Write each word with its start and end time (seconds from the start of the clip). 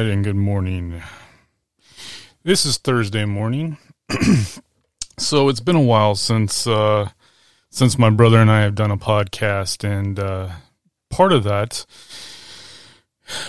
Right, 0.00 0.08
and 0.08 0.24
good 0.24 0.34
morning. 0.34 1.02
This 2.42 2.64
is 2.64 2.78
Thursday 2.78 3.26
morning. 3.26 3.76
so 5.18 5.50
it's 5.50 5.60
been 5.60 5.76
a 5.76 5.82
while 5.82 6.14
since 6.14 6.66
uh, 6.66 7.10
since 7.68 7.98
my 7.98 8.08
brother 8.08 8.38
and 8.38 8.50
I 8.50 8.62
have 8.62 8.74
done 8.74 8.90
a 8.90 8.96
podcast, 8.96 9.84
and 9.84 10.18
uh, 10.18 10.52
part 11.10 11.34
of 11.34 11.44
that. 11.44 11.84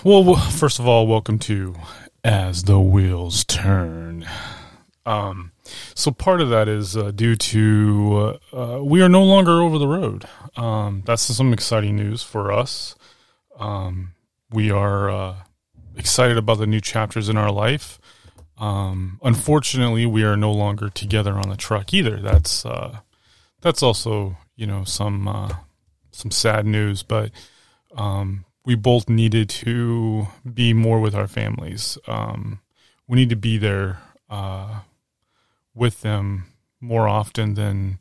Well, 0.03 0.35
first 0.35 0.77
of 0.77 0.85
all, 0.89 1.07
welcome 1.07 1.39
to 1.39 1.73
As 2.21 2.63
the 2.63 2.81
Wheels 2.81 3.45
Turn. 3.45 4.27
Um, 5.05 5.53
so 5.95 6.11
part 6.11 6.41
of 6.41 6.49
that 6.49 6.67
is 6.67 6.97
uh, 6.97 7.11
due 7.11 7.37
to 7.37 8.37
uh, 8.53 8.77
uh, 8.77 8.83
we 8.83 9.01
are 9.01 9.07
no 9.07 9.23
longer 9.23 9.61
over 9.61 9.77
the 9.77 9.87
road. 9.87 10.25
Um, 10.57 11.03
that's 11.05 11.21
some 11.21 11.53
exciting 11.53 11.95
news 11.95 12.23
for 12.23 12.51
us. 12.51 12.95
Um, 13.57 14.15
we 14.51 14.69
are 14.69 15.09
uh, 15.09 15.35
excited 15.97 16.37
about 16.37 16.57
the 16.57 16.67
new 16.67 16.81
chapters 16.81 17.29
in 17.29 17.37
our 17.37 17.51
life. 17.51 17.99
Um, 18.57 19.19
unfortunately, 19.23 20.05
we 20.05 20.23
are 20.23 20.37
no 20.37 20.51
longer 20.51 20.89
together 20.89 21.33
on 21.33 21.49
the 21.49 21.57
truck 21.57 21.93
either. 21.93 22.17
That's 22.17 22.65
uh, 22.65 22.99
that's 23.61 23.81
also 23.81 24.37
you 24.55 24.67
know 24.67 24.83
some 24.83 25.27
uh, 25.27 25.53
some 26.11 26.31
sad 26.31 26.65
news, 26.65 27.03
but 27.03 27.31
um, 27.95 28.45
we 28.65 28.75
both 28.75 29.09
needed 29.09 29.49
to 29.49 30.27
be 30.53 30.73
more 30.73 30.99
with 30.99 31.15
our 31.15 31.27
families. 31.27 31.97
Um, 32.07 32.61
we 33.07 33.15
need 33.17 33.29
to 33.29 33.35
be 33.35 33.57
there 33.57 33.99
uh, 34.29 34.81
with 35.73 36.01
them 36.01 36.45
more 36.79 37.07
often 37.07 37.55
than 37.55 37.99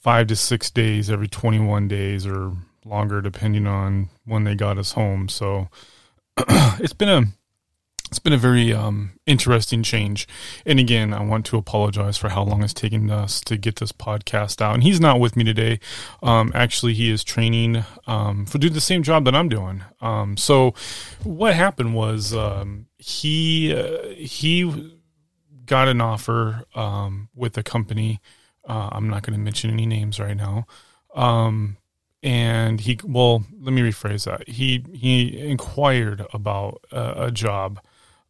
five 0.00 0.26
to 0.26 0.36
six 0.36 0.70
days 0.70 1.08
every 1.08 1.28
21 1.28 1.88
days 1.88 2.26
or 2.26 2.52
longer, 2.84 3.20
depending 3.20 3.66
on 3.66 4.08
when 4.24 4.44
they 4.44 4.54
got 4.54 4.78
us 4.78 4.92
home. 4.92 5.28
So 5.28 5.68
it's 6.78 6.92
been 6.92 7.08
a 7.08 7.24
it's 8.12 8.18
been 8.18 8.34
a 8.34 8.38
very 8.38 8.74
um, 8.74 9.12
interesting 9.24 9.82
change. 9.82 10.28
And 10.66 10.78
again, 10.78 11.14
I 11.14 11.22
want 11.22 11.46
to 11.46 11.56
apologize 11.56 12.18
for 12.18 12.28
how 12.28 12.42
long 12.42 12.62
it's 12.62 12.74
taken 12.74 13.10
us 13.10 13.40
to 13.42 13.56
get 13.56 13.76
this 13.76 13.90
podcast 13.90 14.60
out. 14.60 14.74
And 14.74 14.82
he's 14.82 15.00
not 15.00 15.18
with 15.18 15.34
me 15.34 15.44
today. 15.44 15.80
Um, 16.22 16.52
actually, 16.54 16.92
he 16.92 17.10
is 17.10 17.24
training 17.24 17.86
um, 18.06 18.44
for 18.44 18.58
doing 18.58 18.74
the 18.74 18.82
same 18.82 19.02
job 19.02 19.24
that 19.24 19.34
I'm 19.34 19.48
doing. 19.48 19.82
Um, 20.02 20.36
so, 20.36 20.74
what 21.22 21.54
happened 21.54 21.94
was 21.94 22.34
um, 22.34 22.84
he 22.98 23.74
uh, 23.74 24.08
he 24.08 24.92
got 25.64 25.88
an 25.88 26.02
offer 26.02 26.64
um, 26.74 27.30
with 27.34 27.56
a 27.56 27.62
company. 27.62 28.20
Uh, 28.68 28.90
I'm 28.92 29.08
not 29.08 29.22
going 29.22 29.38
to 29.38 29.42
mention 29.42 29.70
any 29.70 29.86
names 29.86 30.20
right 30.20 30.36
now. 30.36 30.66
And 32.22 32.80
he, 32.80 32.98
well, 33.02 33.44
let 33.60 33.72
me 33.72 33.82
rephrase 33.82 34.24
that. 34.26 34.48
He 34.48 34.84
he 34.92 35.40
inquired 35.40 36.24
about 36.32 36.84
a, 36.92 37.24
a 37.24 37.30
job, 37.32 37.80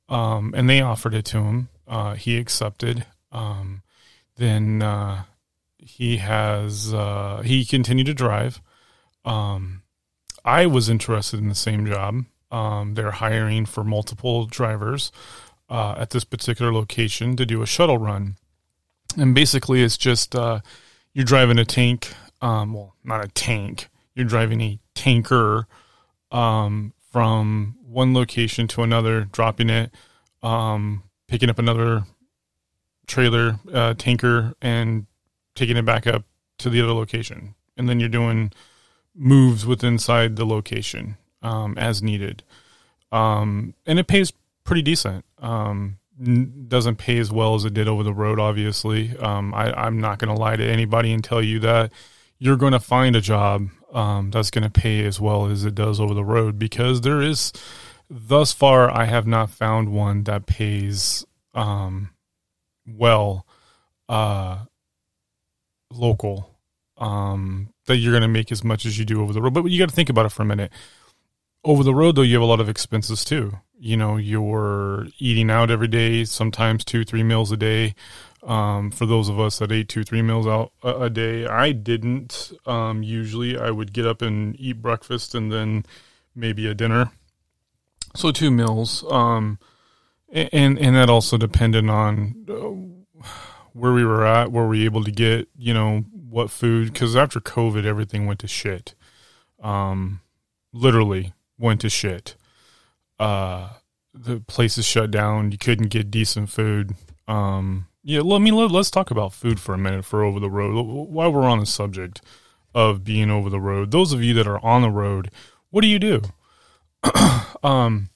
um, 0.08 0.54
and 0.56 0.68
they 0.68 0.80
offered 0.80 1.14
it 1.14 1.26
to 1.26 1.42
him. 1.42 1.68
Uh, 1.86 2.14
he 2.14 2.38
accepted. 2.38 3.04
Um, 3.32 3.82
then 4.36 4.80
uh, 4.80 5.24
he 5.76 6.16
has 6.18 6.94
uh, 6.94 7.42
he 7.44 7.66
continued 7.66 8.06
to 8.06 8.14
drive. 8.14 8.62
Um, 9.26 9.82
I 10.42 10.64
was 10.64 10.88
interested 10.88 11.38
in 11.38 11.50
the 11.50 11.54
same 11.54 11.86
job. 11.86 12.24
Um, 12.50 12.94
they're 12.94 13.10
hiring 13.10 13.66
for 13.66 13.84
multiple 13.84 14.46
drivers 14.46 15.12
uh, 15.68 15.96
at 15.98 16.10
this 16.10 16.24
particular 16.24 16.72
location 16.72 17.36
to 17.36 17.44
do 17.44 17.60
a 17.60 17.66
shuttle 17.66 17.98
run, 17.98 18.36
and 19.18 19.34
basically 19.34 19.82
it's 19.82 19.98
just 19.98 20.34
uh, 20.34 20.60
you're 21.12 21.26
driving 21.26 21.58
a 21.58 21.66
tank 21.66 22.14
um, 22.42 22.74
well, 22.74 22.96
not 23.04 23.24
a 23.24 23.28
tank. 23.28 23.88
You're 24.14 24.26
driving 24.26 24.60
a 24.60 24.78
tanker 24.94 25.66
um, 26.30 26.92
from 27.10 27.76
one 27.84 28.14
location 28.14 28.66
to 28.68 28.82
another, 28.82 29.24
dropping 29.24 29.70
it, 29.70 29.94
um, 30.42 31.02
picking 31.28 31.50
up 31.50 31.58
another 31.58 32.04
trailer 33.06 33.58
uh, 33.72 33.94
tanker, 33.94 34.54
and 34.60 35.06
taking 35.54 35.76
it 35.76 35.84
back 35.84 36.06
up 36.06 36.24
to 36.58 36.70
the 36.70 36.80
other 36.80 36.92
location. 36.92 37.54
And 37.76 37.88
then 37.88 38.00
you're 38.00 38.08
doing 38.08 38.52
moves 39.14 39.66
within 39.66 39.94
inside 39.94 40.36
the 40.36 40.46
location 40.46 41.16
um, 41.42 41.76
as 41.76 42.02
needed. 42.02 42.42
Um, 43.10 43.74
and 43.86 43.98
it 43.98 44.06
pays 44.06 44.32
pretty 44.64 44.82
decent. 44.82 45.24
Um, 45.38 45.98
doesn't 46.68 46.96
pay 46.96 47.18
as 47.18 47.32
well 47.32 47.54
as 47.54 47.64
it 47.64 47.74
did 47.74 47.88
over 47.88 48.02
the 48.02 48.14
road, 48.14 48.38
obviously. 48.38 49.16
Um, 49.18 49.52
I, 49.54 49.72
I'm 49.72 50.00
not 50.00 50.18
going 50.18 50.34
to 50.34 50.40
lie 50.40 50.56
to 50.56 50.64
anybody 50.64 51.12
and 51.12 51.22
tell 51.22 51.42
you 51.42 51.58
that 51.60 51.92
you're 52.38 52.56
going 52.56 52.72
to 52.72 52.80
find 52.80 53.16
a 53.16 53.20
job 53.20 53.68
um, 53.92 54.30
that's 54.30 54.50
going 54.50 54.64
to 54.64 54.70
pay 54.70 55.04
as 55.04 55.20
well 55.20 55.46
as 55.46 55.64
it 55.64 55.74
does 55.74 56.00
over 56.00 56.14
the 56.14 56.24
road 56.24 56.58
because 56.58 57.02
there 57.02 57.20
is, 57.20 57.52
thus 58.08 58.52
far, 58.52 58.90
I 58.90 59.04
have 59.04 59.26
not 59.26 59.50
found 59.50 59.90
one 59.90 60.24
that 60.24 60.46
pays 60.46 61.24
um, 61.54 62.10
well 62.86 63.46
uh, 64.08 64.64
local 65.90 66.50
um, 66.96 67.72
that 67.86 67.96
you're 67.96 68.12
going 68.12 68.22
to 68.22 68.28
make 68.28 68.52
as 68.52 68.64
much 68.64 68.86
as 68.86 68.98
you 68.98 69.04
do 69.04 69.22
over 69.22 69.32
the 69.32 69.42
road. 69.42 69.54
But 69.54 69.64
you 69.64 69.78
got 69.78 69.88
to 69.88 69.94
think 69.94 70.10
about 70.10 70.26
it 70.26 70.32
for 70.32 70.42
a 70.42 70.46
minute. 70.46 70.72
Over 71.64 71.84
the 71.84 71.94
road, 71.94 72.16
though, 72.16 72.22
you 72.22 72.34
have 72.34 72.42
a 72.42 72.46
lot 72.46 72.60
of 72.60 72.68
expenses 72.68 73.24
too. 73.24 73.58
You 73.78 73.96
know, 73.96 74.16
you're 74.16 75.06
eating 75.18 75.50
out 75.50 75.70
every 75.70 75.88
day, 75.88 76.24
sometimes 76.24 76.84
two, 76.84 77.04
three 77.04 77.22
meals 77.22 77.52
a 77.52 77.56
day. 77.56 77.94
Um, 78.42 78.90
for 78.90 79.06
those 79.06 79.28
of 79.28 79.38
us 79.38 79.60
that 79.60 79.70
ate 79.70 79.88
two, 79.88 80.02
three 80.02 80.22
meals 80.22 80.46
out 80.46 80.72
a, 80.82 81.02
a 81.02 81.10
day, 81.10 81.46
I 81.46 81.72
didn't. 81.72 82.52
Um, 82.66 83.02
usually, 83.02 83.56
I 83.56 83.70
would 83.70 83.92
get 83.92 84.06
up 84.06 84.20
and 84.20 84.58
eat 84.58 84.82
breakfast 84.82 85.34
and 85.34 85.52
then 85.52 85.84
maybe 86.34 86.66
a 86.66 86.74
dinner. 86.74 87.12
So 88.14 88.32
two 88.32 88.50
meals. 88.50 89.04
Um, 89.10 89.58
and 90.32 90.78
and 90.78 90.96
that 90.96 91.10
also 91.10 91.36
depended 91.36 91.88
on 91.88 92.46
uh, 92.48 93.24
where 93.72 93.92
we 93.92 94.04
were 94.04 94.24
at, 94.26 94.50
were 94.50 94.66
we 94.66 94.84
able 94.84 95.04
to 95.04 95.12
get, 95.12 95.48
you 95.56 95.74
know, 95.74 96.04
what 96.28 96.50
food. 96.50 96.92
Because 96.92 97.14
after 97.14 97.40
COVID, 97.40 97.84
everything 97.84 98.26
went 98.26 98.40
to 98.40 98.48
shit. 98.48 98.94
Um, 99.62 100.20
literally 100.72 101.32
went 101.58 101.80
to 101.82 101.90
shit. 101.90 102.34
Uh, 103.18 103.68
the 104.12 104.40
places 104.40 104.84
shut 104.84 105.10
down. 105.10 105.52
You 105.52 105.58
couldn't 105.58 105.88
get 105.88 106.10
decent 106.10 106.50
food. 106.50 106.94
Um, 107.28 107.86
yeah, 108.02 108.20
let 108.20 108.40
me 108.40 108.50
let, 108.50 108.72
us 108.72 108.90
talk 108.90 109.10
about 109.10 109.32
food 109.32 109.60
for 109.60 109.74
a 109.74 109.78
minute 109.78 110.04
for 110.04 110.24
over 110.24 110.40
the 110.40 110.50
road. 110.50 110.82
While 110.82 111.32
we're 111.32 111.42
on 111.42 111.60
the 111.60 111.66
subject 111.66 112.20
of 112.74 113.04
being 113.04 113.30
over 113.30 113.48
the 113.48 113.60
road, 113.60 113.90
those 113.90 114.12
of 114.12 114.22
you 114.22 114.34
that 114.34 114.46
are 114.46 114.64
on 114.64 114.82
the 114.82 114.90
road, 114.90 115.30
what 115.70 115.82
do 115.82 115.86
you 115.86 115.98
do? 115.98 116.22
um, 117.62 118.10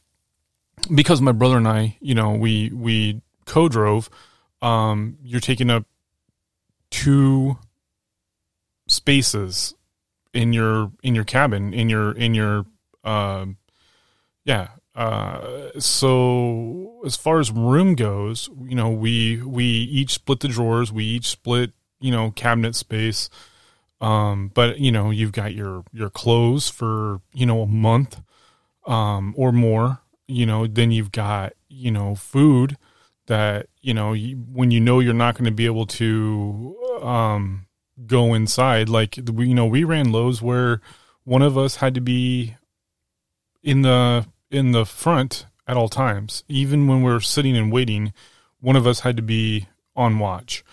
because 0.94 1.20
my 1.20 1.32
brother 1.32 1.56
and 1.56 1.68
I, 1.68 1.96
you 2.00 2.14
know, 2.14 2.32
we 2.32 2.70
we 2.70 3.22
co-drove. 3.44 4.10
Um, 4.62 5.18
you're 5.22 5.40
taking 5.40 5.70
up 5.70 5.84
two 6.90 7.58
spaces 8.88 9.74
in 10.32 10.52
your 10.52 10.92
in 11.02 11.14
your 11.14 11.24
cabin 11.24 11.72
in 11.74 11.88
your 11.88 12.12
in 12.12 12.34
your 12.34 12.66
uh, 13.04 13.46
yeah 14.44 14.68
uh, 14.96 15.78
so 15.78 17.02
as 17.04 17.16
far 17.16 17.38
as 17.38 17.50
room 17.52 17.94
goes, 17.94 18.48
you 18.64 18.74
know, 18.74 18.88
we 18.88 19.42
we 19.42 19.64
each 19.64 20.14
split 20.14 20.40
the 20.40 20.48
drawers, 20.48 20.90
we 20.90 21.04
each 21.04 21.26
split, 21.26 21.72
you 22.00 22.10
know, 22.10 22.30
cabinet 22.30 22.74
space. 22.74 23.28
Um, 24.00 24.50
but 24.54 24.78
you 24.80 24.90
know, 24.90 25.10
you've 25.10 25.32
got 25.32 25.54
your 25.54 25.84
your 25.92 26.08
clothes 26.08 26.70
for, 26.70 27.20
you 27.32 27.44
know, 27.44 27.60
a 27.60 27.66
month 27.66 28.20
um 28.86 29.34
or 29.36 29.52
more, 29.52 30.00
you 30.28 30.46
know, 30.46 30.66
then 30.66 30.90
you've 30.90 31.12
got, 31.12 31.52
you 31.68 31.90
know, 31.90 32.14
food 32.14 32.78
that, 33.26 33.66
you 33.82 33.92
know, 33.92 34.14
you, 34.14 34.36
when 34.36 34.70
you 34.70 34.80
know 34.80 35.00
you're 35.00 35.12
not 35.12 35.34
going 35.34 35.44
to 35.44 35.50
be 35.50 35.66
able 35.66 35.86
to 35.86 36.74
um 37.02 37.66
go 38.06 38.32
inside 38.32 38.88
like 38.88 39.18
you 39.18 39.54
know, 39.54 39.66
we 39.66 39.84
ran 39.84 40.10
lows 40.10 40.40
where 40.40 40.80
one 41.24 41.42
of 41.42 41.58
us 41.58 41.76
had 41.76 41.94
to 41.94 42.00
be 42.00 42.56
in 43.62 43.82
the 43.82 44.26
in 44.50 44.72
the 44.72 44.84
front 44.86 45.46
at 45.66 45.76
all 45.76 45.88
times. 45.88 46.44
Even 46.48 46.86
when 46.86 47.02
we're 47.02 47.20
sitting 47.20 47.56
and 47.56 47.72
waiting, 47.72 48.12
one 48.60 48.76
of 48.76 48.86
us 48.86 49.00
had 49.00 49.16
to 49.16 49.22
be 49.22 49.68
on 49.94 50.18
watch. 50.18 50.64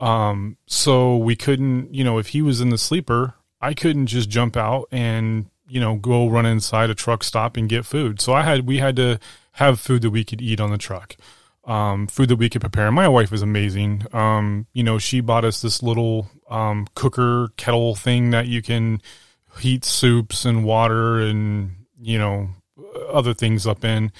Um, 0.00 0.56
so 0.66 1.16
we 1.16 1.34
couldn't, 1.34 1.92
you 1.92 2.04
know, 2.04 2.18
if 2.18 2.28
he 2.28 2.42
was 2.42 2.60
in 2.60 2.70
the 2.70 2.78
sleeper, 2.78 3.34
I 3.60 3.74
couldn't 3.74 4.06
just 4.06 4.30
jump 4.30 4.56
out 4.56 4.86
and, 4.92 5.46
you 5.68 5.80
know, 5.80 5.96
go 5.96 6.28
run 6.28 6.46
inside 6.46 6.90
a 6.90 6.94
truck 6.94 7.24
stop 7.24 7.56
and 7.56 7.68
get 7.68 7.84
food. 7.84 8.20
So 8.20 8.32
I 8.32 8.42
had, 8.42 8.66
we 8.66 8.78
had 8.78 8.96
to 8.96 9.18
have 9.52 9.80
food 9.80 10.02
that 10.02 10.10
we 10.10 10.24
could 10.24 10.40
eat 10.40 10.60
on 10.60 10.70
the 10.70 10.78
truck. 10.78 11.16
Um, 11.64 12.06
food 12.06 12.30
that 12.30 12.36
we 12.36 12.48
could 12.48 12.62
prepare. 12.62 12.90
My 12.90 13.08
wife 13.08 13.30
was 13.30 13.42
amazing. 13.42 14.04
Um, 14.12 14.66
you 14.72 14.82
know, 14.82 14.98
she 14.98 15.20
bought 15.20 15.44
us 15.44 15.60
this 15.60 15.82
little, 15.82 16.30
um, 16.48 16.86
cooker 16.94 17.48
kettle 17.56 17.94
thing 17.94 18.30
that 18.30 18.46
you 18.46 18.62
can 18.62 19.02
heat 19.58 19.84
soups 19.84 20.44
and 20.44 20.64
water 20.64 21.18
and, 21.18 21.74
you 22.00 22.18
know, 22.18 22.50
other 23.10 23.34
things 23.34 23.66
up 23.66 23.84
in. 23.84 24.12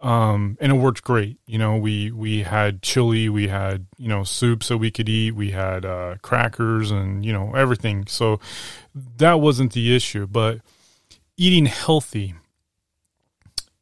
Um, 0.00 0.58
and 0.60 0.72
it 0.72 0.74
worked 0.76 1.04
great. 1.04 1.38
You 1.46 1.58
know, 1.58 1.76
we, 1.76 2.10
we 2.10 2.42
had 2.42 2.82
chili, 2.82 3.28
we 3.28 3.46
had, 3.46 3.86
you 3.98 4.08
know, 4.08 4.24
soup 4.24 4.64
so 4.64 4.76
we 4.76 4.90
could 4.90 5.08
eat, 5.08 5.36
we 5.36 5.52
had, 5.52 5.84
uh, 5.84 6.16
crackers 6.22 6.90
and, 6.90 7.24
you 7.24 7.32
know, 7.32 7.54
everything. 7.54 8.06
So 8.08 8.40
that 8.94 9.34
wasn't 9.34 9.74
the 9.74 9.94
issue, 9.94 10.26
but 10.26 10.58
eating 11.36 11.66
healthy 11.66 12.34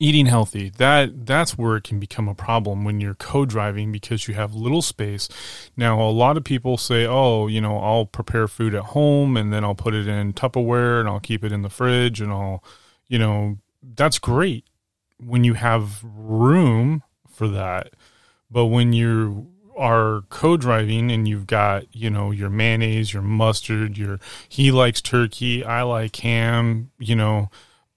eating 0.03 0.25
healthy 0.25 0.71
that 0.79 1.27
that's 1.27 1.59
where 1.59 1.77
it 1.77 1.85
can 1.85 2.01
become 2.01 2.27
a 2.27 2.35
problem 2.35 2.85
when 2.85 3.01
you're 3.03 3.15
co-driving 3.15 3.93
because 3.93 4.27
you 4.27 4.33
have 4.33 4.55
little 4.55 4.81
space 4.81 5.29
now 5.77 6.01
a 6.01 6.09
lot 6.09 6.39
of 6.39 6.43
people 6.43 6.79
say 6.79 7.05
oh 7.05 7.47
you 7.47 7.61
know 7.61 7.77
i'll 7.79 8.07
prepare 8.07 8.49
food 8.49 8.75
at 8.75 8.83
home 8.83 9.37
and 9.37 9.53
then 9.53 9.63
i'll 9.63 9.75
put 9.75 9.93
it 9.93 10.09
in 10.09 10.33
tupperware 10.33 11.01
and 11.01 11.09
i'll 11.09 11.21
keep 11.21 11.45
it 11.45 11.53
in 11.53 11.61
the 11.61 11.69
fridge 11.69 12.19
and 12.21 12.33
i'll 12.33 12.65
you 13.09 13.19
know 13.19 13.59
that's 13.83 14.19
great 14.19 14.65
when 15.19 15.45
you 15.45 15.55
have 15.55 16.03
room 16.03 17.03
for 17.29 17.49
that 17.49 17.93
but 18.51 18.67
when 18.67 18.93
you 18.93 19.49
are 19.77 20.23
co-driving 20.29 21.11
and 21.11 21.27
you've 21.27 21.47
got 21.47 21.85
you 21.95 22.11
know 22.11 22.31
your 22.31 22.51
mayonnaise 22.51 23.13
your 23.13 23.23
mustard 23.23 23.97
your 23.97 24.19
he 24.49 24.71
likes 24.71 25.01
turkey 25.01 25.65
i 25.65 25.83
like 25.83 26.17
ham 26.17 26.91
you 26.99 27.15
know 27.15 27.49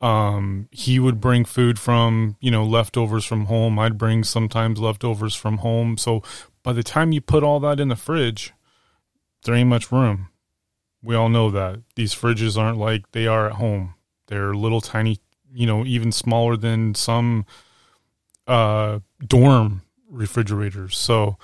um, 0.04 0.68
he 0.70 1.00
would 1.00 1.22
bring 1.22 1.46
food 1.46 1.80
from, 1.80 2.36
you 2.42 2.52
know, 2.52 2.66
leftovers 2.66 3.24
from 3.24 3.46
home. 3.46 3.80
I'd 3.80 3.98
bring 3.98 4.26
sometimes 4.26 4.82
leftovers 4.82 5.34
from 5.34 5.60
home. 5.60 5.98
So 5.98 6.22
by 6.62 6.74
the 6.74 6.84
time 6.84 7.14
you 7.14 7.22
put 7.22 7.42
all 7.42 7.62
that 7.62 7.80
in 7.80 7.88
the 7.88 7.96
fridge, 7.96 8.54
there 9.46 9.56
ain't 9.56 9.70
much 9.70 9.94
room. 9.94 10.28
We 11.02 11.16
all 11.16 11.30
know 11.30 11.50
that. 11.52 11.84
These 11.96 12.14
fridges 12.14 12.58
aren't 12.58 12.78
like 12.78 13.14
they 13.14 13.28
are 13.28 13.48
at 13.48 13.54
home. 13.54 13.96
They're 14.28 14.54
little 14.54 14.82
tiny, 14.82 15.20
you 15.54 15.68
know, 15.68 15.86
even 15.86 16.12
smaller 16.12 16.58
than 16.58 16.96
some 16.96 17.46
uh, 18.48 19.00
dorm 19.26 19.82
refrigerators. 20.10 20.98
So, 20.98 21.38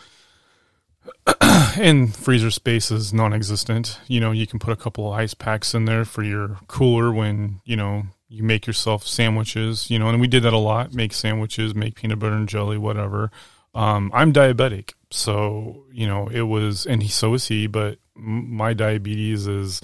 and 1.42 2.16
freezer 2.16 2.52
space 2.52 2.92
is 2.92 3.14
non-existent. 3.14 4.00
You 4.08 4.20
know, 4.20 4.32
you 4.32 4.48
can 4.48 4.60
put 4.60 4.74
a 4.74 4.76
couple 4.76 5.08
of 5.08 5.18
ice 5.18 5.34
packs 5.34 5.74
in 5.74 5.86
there 5.86 6.06
for 6.06 6.24
your 6.24 6.58
cooler 6.68 7.12
when 7.12 7.62
you 7.66 7.76
know 7.76 8.04
you 8.30 8.44
make 8.44 8.68
yourself 8.68 9.06
sandwiches, 9.06 9.90
you 9.90 9.98
know, 9.98 10.08
and 10.08 10.22
we 10.22 10.28
did 10.28 10.44
that 10.44 10.54
a 10.54 10.58
lot, 10.58 10.94
make 10.94 11.14
sandwiches, 11.14 11.74
make 11.74 11.96
peanut 11.96 12.20
butter 12.20 12.36
and 12.36 12.48
jelly, 12.48 12.78
whatever. 12.78 13.32
Um, 13.74 14.12
I'm 14.14 14.32
diabetic. 14.32 14.94
So, 15.10 15.86
you 15.92 16.08
know, 16.08 16.28
it 16.28 16.44
was, 16.44 16.86
and 16.86 17.02
he, 17.02 17.10
so 17.10 17.34
is 17.34 17.48
he, 17.48 17.66
but 17.66 17.98
my 18.14 18.74
diabetes 18.74 19.48
is, 19.48 19.82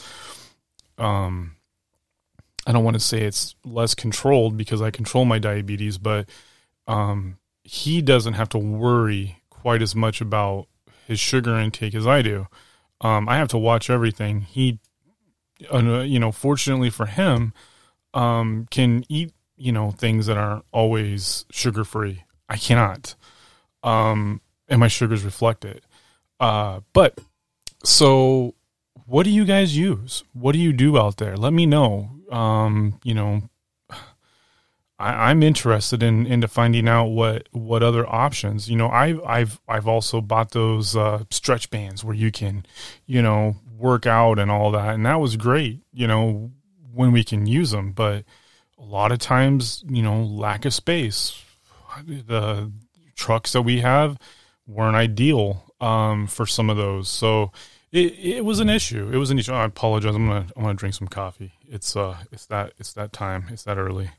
um, 0.99 1.55
I 2.65 2.71
don't 2.71 2.83
want 2.83 2.95
to 2.95 2.99
say 2.99 3.21
it's 3.21 3.55
less 3.63 3.93
controlled 3.95 4.57
because 4.57 4.81
I 4.81 4.91
control 4.91 5.25
my 5.25 5.39
diabetes, 5.39 5.97
but, 5.97 6.27
um, 6.87 7.37
he 7.63 8.01
doesn't 8.01 8.33
have 8.33 8.49
to 8.49 8.57
worry 8.57 9.37
quite 9.49 9.81
as 9.81 9.95
much 9.95 10.21
about 10.21 10.67
his 11.07 11.19
sugar 11.19 11.57
intake 11.57 11.95
as 11.95 12.05
I 12.07 12.21
do. 12.21 12.47
Um, 13.01 13.27
I 13.27 13.37
have 13.37 13.47
to 13.49 13.57
watch 13.57 13.89
everything. 13.89 14.41
He, 14.41 14.79
uh, 15.71 16.01
you 16.01 16.19
know, 16.19 16.31
fortunately 16.31 16.89
for 16.89 17.05
him, 17.05 17.53
um, 18.13 18.67
can 18.71 19.03
eat, 19.09 19.33
you 19.57 19.71
know, 19.71 19.91
things 19.91 20.25
that 20.27 20.37
aren't 20.37 20.65
always 20.71 21.45
sugar 21.51 21.83
free. 21.83 22.23
I 22.47 22.57
cannot. 22.57 23.15
Um, 23.83 24.41
and 24.67 24.79
my 24.79 24.87
sugars 24.87 25.23
reflect 25.23 25.65
it. 25.65 25.83
Uh, 26.39 26.81
but 26.93 27.19
so 27.83 28.55
what 29.05 29.23
do 29.23 29.29
you 29.29 29.45
guys 29.45 29.77
use? 29.77 30.23
What 30.33 30.53
do 30.53 30.59
you 30.59 30.73
do 30.73 30.97
out 30.97 31.17
there? 31.17 31.37
Let 31.37 31.53
me 31.53 31.65
know. 31.65 32.11
Um, 32.31 32.99
you 33.03 33.13
know, 33.13 33.49
I, 34.97 35.31
am 35.31 35.43
interested 35.43 36.01
in 36.01 36.25
into 36.25 36.47
finding 36.47 36.87
out 36.87 37.07
what 37.07 37.49
what 37.51 37.83
other 37.83 38.07
options. 38.07 38.69
You 38.69 38.77
know, 38.77 38.89
I've 38.89 39.21
I've 39.25 39.59
I've 39.67 39.87
also 39.87 40.21
bought 40.21 40.51
those 40.51 40.95
uh, 40.95 41.23
stretch 41.31 41.69
bands 41.69 42.03
where 42.03 42.15
you 42.15 42.31
can, 42.31 42.65
you 43.05 43.21
know, 43.21 43.57
work 43.77 44.05
out 44.05 44.39
and 44.39 44.49
all 44.49 44.71
that, 44.71 44.95
and 44.95 45.05
that 45.05 45.19
was 45.19 45.35
great. 45.35 45.81
You 45.91 46.07
know, 46.07 46.51
when 46.93 47.11
we 47.11 47.23
can 47.23 47.45
use 47.45 47.71
them, 47.71 47.91
but 47.91 48.23
a 48.77 48.83
lot 48.83 49.11
of 49.11 49.19
times, 49.19 49.83
you 49.87 50.01
know, 50.01 50.23
lack 50.23 50.65
of 50.65 50.73
space. 50.73 51.41
The 52.05 52.71
trucks 53.15 53.53
that 53.53 53.61
we 53.61 53.81
have 53.81 54.17
weren't 54.67 54.97
ideal 54.97 55.73
um, 55.79 56.27
for 56.27 56.45
some 56.45 56.69
of 56.69 56.77
those, 56.77 57.09
so 57.09 57.51
it, 57.91 58.19
it 58.19 58.45
was 58.45 58.59
an 58.59 58.69
issue. 58.69 59.09
It 59.11 59.17
was 59.17 59.31
an 59.31 59.39
issue. 59.39 59.53
I 59.53 59.65
apologize. 59.65 60.15
I'm 60.15 60.27
gonna 60.27 60.47
I'm 60.55 60.63
gonna 60.63 60.73
drink 60.75 60.95
some 60.95 61.07
coffee. 61.07 61.53
It's 61.67 61.95
uh 61.95 62.17
it's 62.31 62.45
that 62.47 62.73
it's 62.77 62.93
that 62.93 63.13
time. 63.13 63.47
It's 63.51 63.63
that 63.63 63.77
early. 63.77 64.11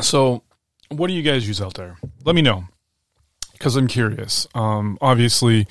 So, 0.00 0.42
what 0.88 1.08
do 1.08 1.12
you 1.12 1.22
guys 1.22 1.46
use 1.46 1.60
out 1.60 1.74
there? 1.74 1.98
Let 2.24 2.34
me 2.34 2.42
know 2.42 2.64
because 3.52 3.76
I'm 3.76 3.88
curious. 3.88 4.48
Um, 4.54 4.96
obviously, 5.00 5.66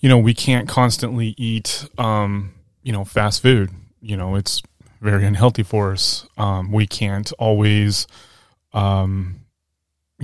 you 0.00 0.08
know, 0.08 0.18
we 0.18 0.32
can't 0.32 0.68
constantly 0.68 1.34
eat 1.36 1.86
um, 1.98 2.54
you 2.84 2.92
know, 2.92 3.04
fast 3.04 3.42
food. 3.42 3.70
You 4.00 4.16
know, 4.16 4.36
it's 4.36 4.62
very 5.00 5.26
unhealthy 5.26 5.64
for 5.64 5.92
us. 5.92 6.26
Um, 6.38 6.70
we 6.70 6.86
can't 6.86 7.32
always 7.38 8.06
um, 8.72 9.40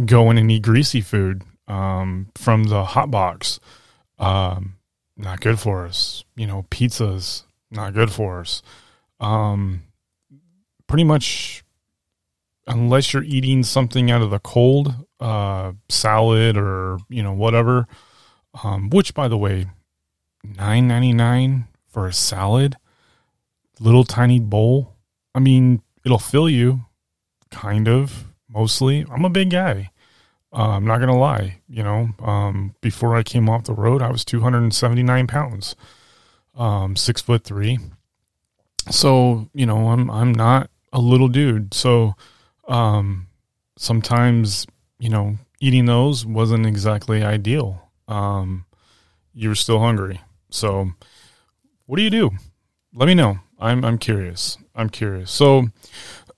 go 0.05 0.31
in 0.31 0.39
and 0.39 0.51
eat 0.51 0.63
greasy 0.63 1.01
food 1.01 1.43
um, 1.67 2.29
from 2.37 2.65
the 2.65 2.85
hot 2.85 3.11
box. 3.11 3.59
Um, 4.21 4.77
not 5.17 5.41
good 5.41 5.59
for 5.59 5.87
us. 5.87 6.25
You 6.37 6.47
know, 6.47 6.67
pizzas 6.71 7.45
not 7.71 7.95
good 7.95 8.13
for 8.13 8.41
us. 8.41 8.63
Um, 9.19 9.83
pretty 10.87 11.05
much, 11.05 11.65
unless 12.67 13.13
you're 13.13 13.23
eating 13.23 13.63
something 13.63 14.11
out 14.11 14.23
of 14.23 14.31
the 14.31 14.39
cold, 14.39 14.95
uh, 15.21 15.73
salad 15.89 16.57
or 16.57 16.99
you 17.09 17.23
know 17.23 17.33
whatever. 17.33 17.87
Um, 18.65 18.91
which, 18.91 19.15
by 19.15 19.29
the 19.29 19.39
way, 19.39 19.67
nine 20.43 20.89
ninety 20.89 21.13
nine 21.13 21.69
for 21.87 22.07
a 22.07 22.13
salad, 22.13 22.77
little 23.79 24.05
tiny 24.05 24.41
bowl. 24.41 24.97
I 25.35 25.39
mean, 25.39 25.83
it'll 26.05 26.19
fill 26.19 26.49
you, 26.49 26.87
kind 27.51 27.89
of, 27.89 28.25
mostly. 28.49 29.07
I'm 29.11 29.25
a 29.25 29.31
big 29.31 29.51
guy. 29.51 29.91
Uh, 30.53 30.71
I'm 30.71 30.85
not 30.85 30.99
gonna 30.99 31.17
lie. 31.19 31.61
You 31.69 31.83
know, 31.83 32.11
um, 32.21 32.75
before 32.81 33.15
I 33.15 33.23
came 33.23 33.49
off 33.49 33.65
the 33.65 33.75
road, 33.75 34.03
I 34.03 34.11
was 34.11 34.25
279 34.25 35.27
pounds, 35.27 35.77
um, 36.57 36.97
six 36.97 37.21
foot 37.21 37.45
three. 37.45 37.79
So 38.91 39.49
you 39.55 39.67
know, 39.67 39.89
I'm 39.89 40.11
I'm 40.11 40.33
not 40.33 40.71
a 40.93 41.01
little 41.01 41.29
dude. 41.29 41.73
So 41.73 42.15
um, 42.67 43.29
sometimes 43.77 44.67
you 44.99 45.09
know, 45.09 45.37
eating 45.61 45.87
those 45.87 46.27
wasn't 46.27 46.67
exactly 46.67 47.23
ideal. 47.23 47.89
Um, 48.09 48.67
you 49.33 49.49
were 49.49 49.55
still 49.55 49.79
hungry, 49.79 50.21
so 50.51 50.91
what 51.87 51.97
do 51.97 52.03
you 52.03 52.11
do? 52.11 52.31
Let 52.93 53.07
me 53.07 53.15
know. 53.15 53.39
I'm 53.59 53.85
I'm 53.85 53.99
curious. 53.99 54.59
I'm 54.75 54.91
curious. 54.91 55.31
So 55.31 55.69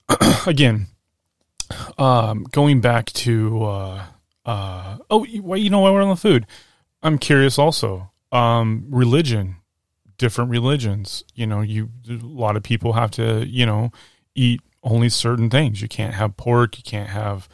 again, 0.45 0.87
um, 1.97 2.43
going 2.51 2.81
back 2.81 3.07
to 3.07 3.63
uh, 3.63 4.05
uh, 4.45 4.97
oh, 5.09 5.25
well, 5.41 5.59
you 5.59 5.69
know 5.69 5.79
why 5.79 5.91
we're 5.91 6.01
on 6.01 6.09
the 6.09 6.15
food. 6.15 6.45
I'm 7.01 7.17
curious 7.17 7.57
also. 7.57 8.11
Um, 8.31 8.85
religion, 8.89 9.57
different 10.17 10.49
religions. 10.49 11.23
You 11.35 11.47
know, 11.47 11.61
you 11.61 11.89
a 12.09 12.13
lot 12.13 12.55
of 12.55 12.63
people 12.63 12.93
have 12.93 13.11
to 13.11 13.45
you 13.45 13.65
know 13.65 13.91
eat 14.35 14.61
only 14.83 15.09
certain 15.09 15.49
things. 15.49 15.81
You 15.81 15.87
can't 15.87 16.13
have 16.13 16.37
pork. 16.37 16.77
You 16.77 16.83
can't 16.83 17.09
have 17.09 17.47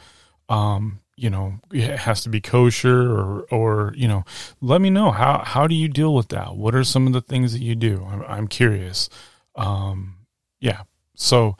um, 0.48 1.00
you 1.20 1.28
know 1.28 1.60
it 1.70 1.98
has 1.98 2.22
to 2.22 2.30
be 2.30 2.40
kosher 2.40 3.12
or 3.12 3.42
or 3.50 3.92
you 3.94 4.08
know 4.08 4.24
let 4.62 4.80
me 4.80 4.88
know 4.88 5.10
how 5.10 5.42
how 5.44 5.66
do 5.66 5.74
you 5.74 5.86
deal 5.86 6.14
with 6.14 6.28
that 6.28 6.56
what 6.56 6.74
are 6.74 6.82
some 6.82 7.06
of 7.06 7.12
the 7.12 7.20
things 7.20 7.52
that 7.52 7.60
you 7.60 7.74
do 7.74 8.06
i'm, 8.10 8.22
I'm 8.22 8.48
curious 8.48 9.10
um 9.54 10.16
yeah 10.60 10.84
so 11.14 11.58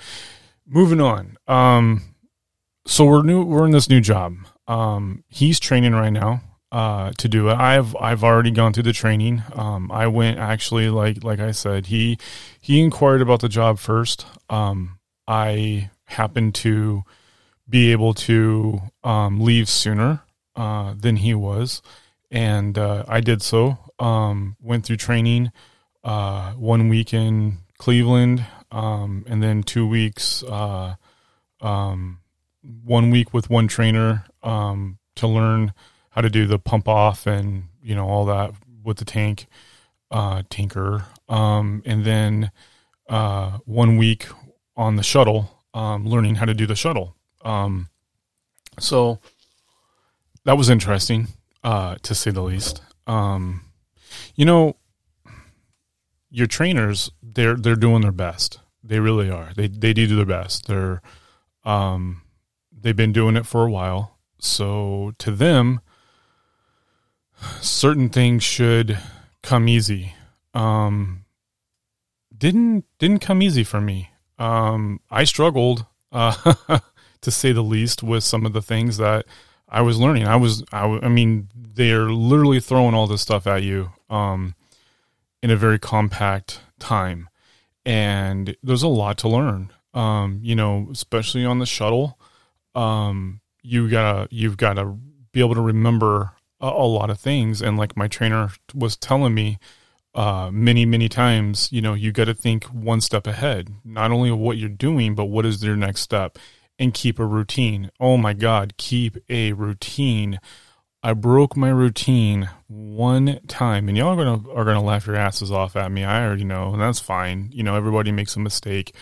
moving 0.66 1.02
on 1.02 1.36
um 1.46 2.00
so 2.90 3.04
we're 3.04 3.22
new 3.22 3.44
we're 3.44 3.66
in 3.66 3.72
this 3.72 3.88
new 3.88 4.00
job. 4.00 4.36
Um 4.66 5.24
he's 5.28 5.60
training 5.60 5.94
right 5.94 6.10
now 6.12 6.42
uh 6.72 7.12
to 7.18 7.28
do 7.28 7.48
it. 7.48 7.54
I've 7.54 7.96
i've 7.96 8.24
already 8.24 8.50
gone 8.50 8.72
through 8.72 8.84
the 8.84 8.92
training. 8.92 9.42
Um 9.54 9.90
i 9.92 10.06
went 10.06 10.38
actually 10.38 10.90
like 10.90 11.24
like 11.24 11.40
i 11.40 11.52
said 11.52 11.86
he 11.86 12.18
he 12.60 12.80
inquired 12.80 13.22
about 13.22 13.40
the 13.40 13.48
job 13.48 13.78
first. 13.78 14.26
Um 14.48 14.98
i 15.26 15.90
happened 16.06 16.54
to 16.56 17.04
be 17.70 17.92
able 17.92 18.12
to 18.12 18.80
um, 19.04 19.40
leave 19.40 19.68
sooner 19.68 20.22
uh, 20.56 20.94
than 20.98 21.16
he 21.16 21.34
was, 21.34 21.80
and 22.30 22.76
uh, 22.76 23.04
I 23.08 23.20
did 23.20 23.42
so. 23.42 23.78
Um, 23.98 24.56
went 24.60 24.84
through 24.84 24.96
training, 24.96 25.52
uh, 26.02 26.52
one 26.52 26.88
week 26.88 27.14
in 27.14 27.58
Cleveland, 27.78 28.44
um, 28.72 29.24
and 29.28 29.42
then 29.42 29.62
two 29.62 29.86
weeks, 29.86 30.42
uh, 30.42 30.96
um, 31.60 32.18
one 32.62 33.10
week 33.10 33.32
with 33.32 33.50
one 33.50 33.68
trainer 33.68 34.24
um, 34.42 34.98
to 35.16 35.26
learn 35.26 35.72
how 36.10 36.20
to 36.20 36.30
do 36.30 36.46
the 36.46 36.58
pump 36.58 36.88
off 36.88 37.26
and 37.26 37.64
you 37.82 37.94
know 37.94 38.06
all 38.06 38.24
that 38.26 38.52
with 38.82 38.98
the 38.98 39.04
tank 39.04 39.46
uh, 40.10 40.42
tanker, 40.50 41.04
um, 41.28 41.82
and 41.86 42.04
then 42.04 42.50
uh, 43.08 43.58
one 43.64 43.96
week 43.96 44.26
on 44.76 44.96
the 44.96 45.02
shuttle, 45.02 45.64
learning 45.74 46.36
how 46.36 46.44
to 46.44 46.54
do 46.54 46.66
the 46.66 46.74
shuttle. 46.74 47.14
Um, 47.44 47.88
so 48.78 49.20
that 50.44 50.56
was 50.56 50.70
interesting, 50.70 51.28
uh, 51.62 51.96
to 52.02 52.14
say 52.14 52.30
the 52.30 52.42
least. 52.42 52.82
Um, 53.06 53.62
you 54.34 54.44
know, 54.44 54.76
your 56.30 56.46
trainers, 56.46 57.10
they're, 57.22 57.56
they're 57.56 57.76
doing 57.76 58.02
their 58.02 58.12
best. 58.12 58.58
They 58.82 59.00
really 59.00 59.30
are. 59.30 59.50
They, 59.54 59.68
they 59.68 59.92
do 59.92 60.06
their 60.06 60.26
best. 60.26 60.66
They're, 60.66 61.02
Um, 61.64 62.22
they've 62.80 62.96
been 62.96 63.12
doing 63.12 63.36
it 63.36 63.46
for 63.46 63.66
a 63.66 63.70
while. 63.70 64.18
So 64.38 65.12
to 65.18 65.30
them, 65.30 65.80
certain 67.60 68.08
things 68.08 68.42
should 68.42 68.98
come 69.42 69.68
easy. 69.68 70.14
Um, 70.54 71.24
didn't 72.36 72.84
didn't 72.98 73.20
come 73.20 73.42
easy 73.42 73.64
for 73.64 73.80
me. 73.80 74.10
Um, 74.38 75.00
I 75.10 75.24
struggled, 75.24 75.84
uh, 76.10 76.80
to 77.20 77.30
say 77.30 77.52
the 77.52 77.62
least, 77.62 78.02
with 78.02 78.24
some 78.24 78.46
of 78.46 78.54
the 78.54 78.62
things 78.62 78.96
that 78.96 79.26
I 79.68 79.82
was 79.82 79.98
learning. 79.98 80.26
I 80.26 80.36
was, 80.36 80.64
I, 80.72 80.86
I 81.02 81.08
mean, 81.08 81.48
they're 81.54 82.10
literally 82.10 82.58
throwing 82.58 82.94
all 82.94 83.06
this 83.06 83.20
stuff 83.20 83.46
at 83.46 83.62
you, 83.62 83.92
um, 84.08 84.54
in 85.42 85.50
a 85.50 85.56
very 85.56 85.78
compact 85.78 86.60
time, 86.78 87.28
and 87.84 88.56
there's 88.62 88.82
a 88.82 88.88
lot 88.88 89.18
to 89.18 89.28
learn. 89.28 89.72
Um, 89.92 90.40
you 90.42 90.54
know, 90.54 90.88
especially 90.90 91.44
on 91.44 91.58
the 91.58 91.66
shuttle, 91.66 92.18
um, 92.74 93.40
you 93.62 93.88
gotta, 93.88 94.28
you've 94.30 94.56
gotta 94.56 94.96
be 95.32 95.40
able 95.40 95.54
to 95.54 95.60
remember 95.60 96.32
a, 96.60 96.68
a 96.68 96.86
lot 96.86 97.10
of 97.10 97.18
things. 97.18 97.62
And 97.62 97.76
like 97.76 97.96
my 97.96 98.08
trainer 98.08 98.50
was 98.74 98.96
telling 98.96 99.34
me, 99.34 99.58
uh, 100.12 100.50
many, 100.52 100.84
many 100.84 101.08
times, 101.08 101.70
you 101.70 101.80
know, 101.80 101.94
you 101.94 102.10
got 102.10 102.24
to 102.24 102.34
think 102.34 102.64
one 102.64 103.00
step 103.00 103.28
ahead, 103.28 103.68
not 103.84 104.10
only 104.10 104.28
of 104.28 104.38
what 104.38 104.56
you're 104.56 104.68
doing, 104.68 105.14
but 105.14 105.26
what 105.26 105.46
is 105.46 105.62
your 105.62 105.76
next 105.76 106.00
step 106.00 106.36
and 106.80 106.94
keep 106.94 107.18
a 107.18 107.24
routine. 107.24 107.90
Oh 108.00 108.16
my 108.16 108.32
God, 108.32 108.74
keep 108.78 109.18
a 109.28 109.52
routine. 109.52 110.40
I 111.02 111.12
broke 111.12 111.56
my 111.56 111.68
routine 111.68 112.48
one 112.66 113.40
time, 113.46 113.88
and 113.88 113.96
y'all 113.96 114.18
are 114.18 114.24
gonna 114.24 114.50
are 114.52 114.64
gonna 114.64 114.82
laugh 114.82 115.06
your 115.06 115.16
asses 115.16 115.52
off 115.52 115.76
at 115.76 115.92
me. 115.92 116.04
I 116.04 116.24
already 116.24 116.44
know, 116.44 116.72
and 116.72 116.80
that's 116.80 116.98
fine. 116.98 117.50
You 117.52 117.62
know, 117.62 117.76
everybody 117.76 118.12
makes 118.12 118.34
a 118.34 118.40
mistake. 118.40 118.94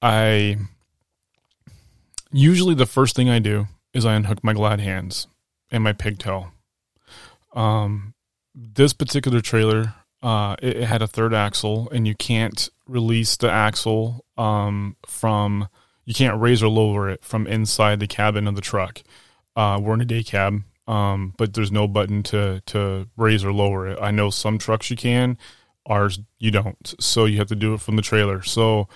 I 0.00 0.56
usually 2.32 2.74
the 2.74 2.86
first 2.86 3.16
thing 3.16 3.28
I 3.28 3.38
do 3.38 3.66
is 3.92 4.06
I 4.06 4.14
unhook 4.14 4.42
my 4.44 4.52
glad 4.52 4.80
hands 4.80 5.26
and 5.70 5.82
my 5.82 5.92
pigtail. 5.92 6.52
Um, 7.52 8.14
this 8.54 8.92
particular 8.92 9.40
trailer, 9.40 9.94
uh, 10.22 10.56
it, 10.62 10.78
it, 10.78 10.84
had 10.84 11.02
a 11.02 11.08
third 11.08 11.34
axle, 11.34 11.88
and 11.90 12.06
you 12.06 12.14
can't 12.14 12.68
release 12.86 13.36
the 13.36 13.50
axle 13.50 14.24
um, 14.36 14.96
from 15.06 15.68
you 16.04 16.14
can't 16.14 16.40
raise 16.40 16.62
or 16.62 16.68
lower 16.68 17.08
it 17.08 17.24
from 17.24 17.46
inside 17.46 18.00
the 18.00 18.06
cabin 18.06 18.46
of 18.46 18.54
the 18.54 18.60
truck. 18.60 19.02
Uh, 19.56 19.80
we're 19.82 19.94
in 19.94 20.00
a 20.00 20.04
day 20.04 20.22
cab, 20.22 20.62
um, 20.86 21.34
but 21.36 21.54
there's 21.54 21.72
no 21.72 21.88
button 21.88 22.22
to 22.24 22.60
to 22.66 23.08
raise 23.16 23.44
or 23.44 23.52
lower 23.52 23.88
it. 23.88 23.98
I 24.00 24.10
know 24.10 24.30
some 24.30 24.58
trucks 24.58 24.90
you 24.90 24.96
can, 24.96 25.38
ours 25.86 26.20
you 26.38 26.50
don't. 26.50 26.94
So 27.00 27.24
you 27.24 27.38
have 27.38 27.48
to 27.48 27.56
do 27.56 27.74
it 27.74 27.80
from 27.80 27.96
the 27.96 28.02
trailer. 28.02 28.42
So 28.42 28.88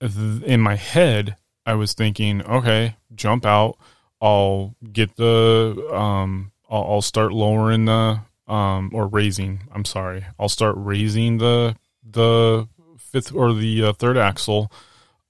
in 0.00 0.60
my 0.60 0.76
head, 0.76 1.36
I 1.68 1.74
was 1.74 1.92
thinking, 1.92 2.40
okay, 2.46 2.96
jump 3.14 3.44
out. 3.44 3.76
I'll 4.22 4.74
get 4.90 5.16
the 5.16 5.90
um, 5.92 6.50
I'll, 6.70 6.84
I'll 6.84 7.02
start 7.02 7.30
lowering 7.30 7.84
the 7.84 8.20
um, 8.46 8.90
or 8.94 9.06
raising. 9.06 9.64
I'm 9.70 9.84
sorry. 9.84 10.24
I'll 10.38 10.48
start 10.48 10.76
raising 10.78 11.36
the 11.36 11.76
the 12.02 12.68
fifth 12.98 13.34
or 13.34 13.52
the 13.52 13.84
uh, 13.84 13.92
third 13.92 14.16
axle. 14.16 14.72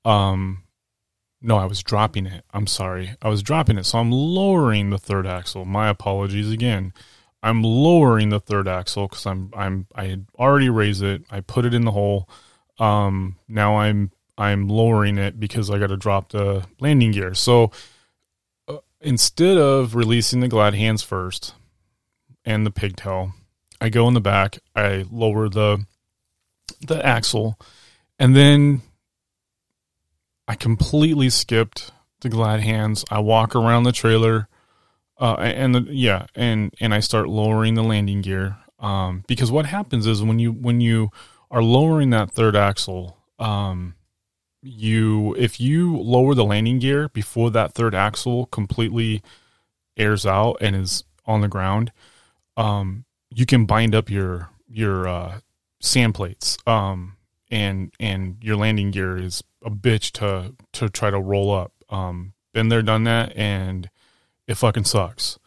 Um, 0.04 0.62
no, 1.42 1.56
I 1.56 1.64
was 1.64 1.82
dropping 1.82 2.26
it. 2.26 2.44
I'm 2.54 2.68
sorry. 2.68 3.16
I 3.20 3.28
was 3.28 3.42
dropping 3.42 3.76
it. 3.76 3.84
So 3.84 3.98
I'm 3.98 4.12
lowering 4.12 4.90
the 4.90 4.98
third 4.98 5.26
axle. 5.26 5.64
My 5.64 5.88
apologies 5.88 6.52
again. 6.52 6.92
I'm 7.42 7.64
lowering 7.64 8.28
the 8.28 8.40
third 8.40 8.68
axle 8.68 9.08
because 9.08 9.26
I'm 9.26 9.50
I'm 9.56 9.88
I 9.92 10.04
had 10.04 10.26
already 10.38 10.70
raised 10.70 11.02
it. 11.02 11.22
I 11.32 11.40
put 11.40 11.64
it 11.64 11.74
in 11.74 11.84
the 11.84 11.90
hole. 11.90 12.28
Um, 12.78 13.38
now 13.48 13.78
I'm 13.78 14.12
I'm 14.38 14.68
lowering 14.68 15.18
it 15.18 15.40
because 15.40 15.68
I 15.68 15.78
got 15.78 15.88
to 15.88 15.96
drop 15.96 16.30
the 16.30 16.64
landing 16.78 17.10
gear. 17.10 17.34
So 17.34 17.72
uh, 18.68 18.78
instead 19.00 19.58
of 19.58 19.96
releasing 19.96 20.40
the 20.40 20.48
glad 20.48 20.74
hands 20.74 21.02
first 21.02 21.54
and 22.44 22.64
the 22.64 22.70
pigtail, 22.70 23.32
I 23.80 23.88
go 23.88 24.06
in 24.06 24.14
the 24.14 24.20
back. 24.20 24.58
I 24.74 25.04
lower 25.10 25.48
the 25.48 25.84
the 26.86 27.04
axle, 27.04 27.58
and 28.18 28.36
then 28.36 28.82
I 30.46 30.54
completely 30.54 31.30
skipped 31.30 31.90
the 32.20 32.28
glad 32.28 32.60
hands. 32.60 33.04
I 33.10 33.18
walk 33.18 33.56
around 33.56 33.82
the 33.82 33.92
trailer, 33.92 34.48
uh, 35.20 35.34
and 35.34 35.74
the, 35.74 35.86
yeah, 35.90 36.26
and 36.34 36.72
and 36.80 36.94
I 36.94 37.00
start 37.00 37.28
lowering 37.28 37.74
the 37.74 37.82
landing 37.82 38.22
gear. 38.22 38.56
Um, 38.78 39.24
because 39.26 39.50
what 39.50 39.66
happens 39.66 40.06
is 40.06 40.22
when 40.22 40.38
you 40.38 40.52
when 40.52 40.80
you 40.80 41.10
are 41.50 41.62
lowering 41.62 42.10
that 42.10 42.30
third 42.30 42.54
axle, 42.54 43.16
um, 43.38 43.94
you 44.68 45.34
if 45.38 45.60
you 45.60 45.96
lower 45.96 46.34
the 46.34 46.44
landing 46.44 46.78
gear 46.78 47.08
before 47.08 47.50
that 47.50 47.72
third 47.72 47.94
axle 47.94 48.46
completely 48.46 49.22
airs 49.96 50.26
out 50.26 50.56
and 50.60 50.76
is 50.76 51.04
on 51.26 51.40
the 51.40 51.48
ground, 51.48 51.92
um, 52.56 53.04
you 53.30 53.46
can 53.46 53.64
bind 53.66 53.94
up 53.94 54.10
your 54.10 54.50
your 54.68 55.08
uh, 55.08 55.40
sand 55.80 56.14
plates. 56.14 56.58
Um, 56.66 57.16
and 57.50 57.92
and 57.98 58.36
your 58.42 58.56
landing 58.56 58.90
gear 58.90 59.16
is 59.16 59.42
a 59.64 59.70
bitch 59.70 60.12
to 60.12 60.54
to 60.72 60.88
try 60.88 61.10
to 61.10 61.18
roll 61.18 61.52
up. 61.52 61.72
Um, 61.90 62.34
been 62.52 62.68
there, 62.68 62.82
done 62.82 63.04
that, 63.04 63.36
and 63.36 63.88
it 64.46 64.56
fucking 64.56 64.84
sucks. 64.84 65.38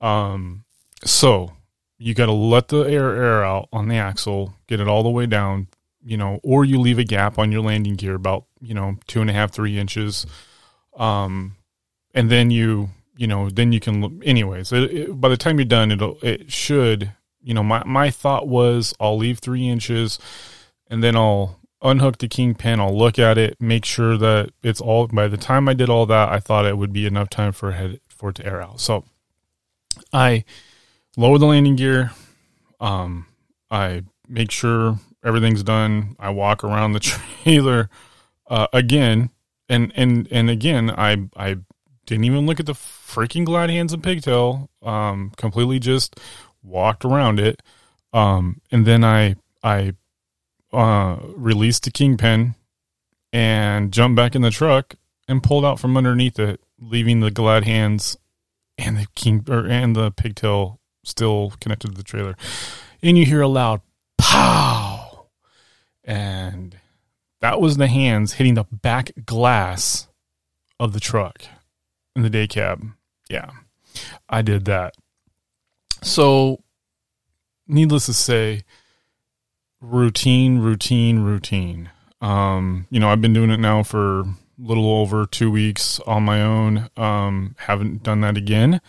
Um, 0.00 0.64
so 1.04 1.52
you 1.98 2.14
got 2.14 2.26
to 2.26 2.32
let 2.32 2.68
the 2.68 2.82
air 2.82 3.14
air 3.14 3.44
out 3.44 3.68
on 3.72 3.88
the 3.88 3.96
axle, 3.96 4.54
get 4.66 4.80
it 4.80 4.88
all 4.88 5.02
the 5.02 5.10
way 5.10 5.26
down, 5.26 5.68
you 6.04 6.16
know, 6.16 6.40
or 6.42 6.64
you 6.64 6.78
leave 6.78 6.98
a 6.98 7.04
gap 7.04 7.38
on 7.38 7.50
your 7.50 7.62
landing 7.62 7.94
gear 7.94 8.14
about 8.14 8.44
you 8.60 8.74
know 8.74 8.96
two 9.06 9.20
and 9.20 9.30
a 9.30 9.32
half 9.32 9.52
three 9.52 9.78
inches, 9.78 10.26
um, 10.96 11.56
and 12.12 12.30
then 12.30 12.50
you 12.50 12.90
you 13.16 13.26
know 13.26 13.48
then 13.50 13.72
you 13.72 13.80
can 13.80 14.22
anyways. 14.22 14.72
It, 14.72 14.82
it, 14.92 15.20
by 15.20 15.28
the 15.28 15.36
time 15.36 15.58
you're 15.58 15.64
done, 15.64 15.90
it'll 15.90 16.18
it 16.22 16.52
should 16.52 17.12
you 17.42 17.54
know 17.54 17.62
my 17.62 17.82
my 17.84 18.10
thought 18.10 18.48
was 18.48 18.94
I'll 19.00 19.16
leave 19.16 19.38
three 19.38 19.68
inches 19.68 20.18
and 20.88 21.02
then 21.02 21.16
I'll 21.16 21.58
unhook 21.82 22.18
the 22.18 22.28
kingpin. 22.28 22.80
I'll 22.80 22.96
look 22.96 23.18
at 23.18 23.38
it, 23.38 23.60
make 23.60 23.84
sure 23.84 24.16
that 24.16 24.50
it's 24.62 24.80
all. 24.80 25.06
By 25.08 25.28
the 25.28 25.36
time 25.36 25.68
I 25.68 25.74
did 25.74 25.90
all 25.90 26.06
that, 26.06 26.28
I 26.30 26.40
thought 26.40 26.66
it 26.66 26.78
would 26.78 26.92
be 26.92 27.06
enough 27.06 27.30
time 27.30 27.52
for 27.52 27.72
head 27.72 28.00
for 28.08 28.30
it 28.30 28.36
to 28.36 28.46
air 28.46 28.62
out. 28.62 28.80
So 28.80 29.04
I 30.12 30.44
lower 31.16 31.38
the 31.38 31.46
landing 31.46 31.76
gear. 31.76 32.12
Um, 32.80 33.26
I 33.70 34.02
make 34.28 34.50
sure 34.50 34.98
everything's 35.24 35.62
done. 35.62 36.16
I 36.18 36.30
walk 36.30 36.62
around 36.62 36.92
the 36.92 37.00
trailer 37.44 37.88
uh, 38.48 38.66
again, 38.72 39.30
and 39.68 39.92
and 39.96 40.28
and 40.30 40.50
again, 40.50 40.90
I 40.90 41.28
I 41.36 41.56
didn't 42.06 42.24
even 42.24 42.46
look 42.46 42.60
at 42.60 42.66
the 42.66 42.74
freaking 42.74 43.44
glad 43.44 43.70
hands 43.70 43.92
and 43.92 44.02
pigtail. 44.02 44.70
Um, 44.82 45.32
completely 45.36 45.78
just 45.78 46.20
walked 46.62 47.04
around 47.04 47.40
it. 47.40 47.62
Um, 48.12 48.60
and 48.70 48.86
then 48.86 49.04
I 49.04 49.36
I 49.62 49.94
uh, 50.72 51.18
released 51.34 51.84
the 51.84 51.90
kingpin 51.90 52.54
and 53.32 53.92
jumped 53.92 54.16
back 54.16 54.34
in 54.34 54.42
the 54.42 54.50
truck 54.50 54.94
and 55.26 55.42
pulled 55.42 55.64
out 55.64 55.80
from 55.80 55.96
underneath 55.96 56.38
it, 56.38 56.60
leaving 56.78 57.20
the 57.20 57.30
glad 57.30 57.64
hands 57.64 58.16
and 58.76 58.96
the 58.96 59.06
king 59.14 59.44
or 59.48 59.66
and 59.66 59.94
the 59.94 60.10
pigtail 60.10 60.80
still 61.04 61.52
connected 61.60 61.88
to 61.88 61.96
the 61.96 62.02
trailer. 62.02 62.36
And 63.02 63.18
you 63.18 63.24
hear 63.24 63.40
a 63.40 63.48
loud 63.48 63.80
pow, 64.18 64.83
and 66.04 66.76
that 67.40 67.60
was 67.60 67.76
the 67.76 67.86
hands 67.88 68.34
hitting 68.34 68.54
the 68.54 68.64
back 68.64 69.12
glass 69.26 70.08
of 70.78 70.92
the 70.92 71.00
truck 71.00 71.44
in 72.16 72.22
the 72.22 72.30
day 72.30 72.46
cab. 72.46 72.86
Yeah, 73.28 73.50
I 74.28 74.42
did 74.42 74.64
that. 74.66 74.94
So, 76.02 76.62
needless 77.66 78.06
to 78.06 78.14
say, 78.14 78.64
routine, 79.80 80.58
routine, 80.58 81.20
routine. 81.20 81.90
Um, 82.20 82.86
you 82.90 83.00
know, 83.00 83.08
I've 83.08 83.20
been 83.20 83.32
doing 83.32 83.50
it 83.50 83.60
now 83.60 83.82
for 83.82 84.20
a 84.20 84.24
little 84.58 84.90
over 84.90 85.26
two 85.26 85.50
weeks 85.50 86.00
on 86.00 86.22
my 86.22 86.42
own. 86.42 86.88
Um, 86.96 87.54
haven't 87.58 88.02
done 88.02 88.20
that 88.22 88.36
again. 88.36 88.80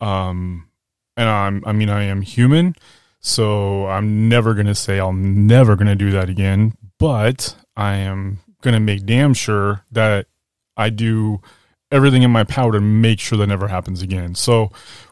Um, 0.00 0.68
and 1.16 1.28
I'm, 1.28 1.62
I 1.66 1.72
mean, 1.72 1.88
I 1.88 2.04
am 2.04 2.22
human, 2.22 2.74
so 3.22 3.86
I'm 3.86 4.28
never 4.28 4.52
going 4.52 4.66
to 4.66 4.74
say 4.74 4.98
I'm 4.98 5.46
never 5.46 5.76
going 5.76 5.86
to 5.86 5.94
do 5.94 6.10
that 6.10 6.28
again, 6.28 6.74
but 6.98 7.54
I 7.76 7.96
am 7.96 8.40
going 8.62 8.74
to 8.74 8.80
make 8.80 9.06
damn 9.06 9.32
sure 9.32 9.84
that 9.90 10.26
I 10.76 10.90
do 10.90 11.40
everything 11.90 12.22
in 12.22 12.30
my 12.30 12.44
power 12.44 12.72
to 12.72 12.80
make 12.80 13.20
sure 13.20 13.38
that 13.38 13.46
never 13.46 13.68
happens 13.68 14.02
again. 14.02 14.34
So, 14.34 14.70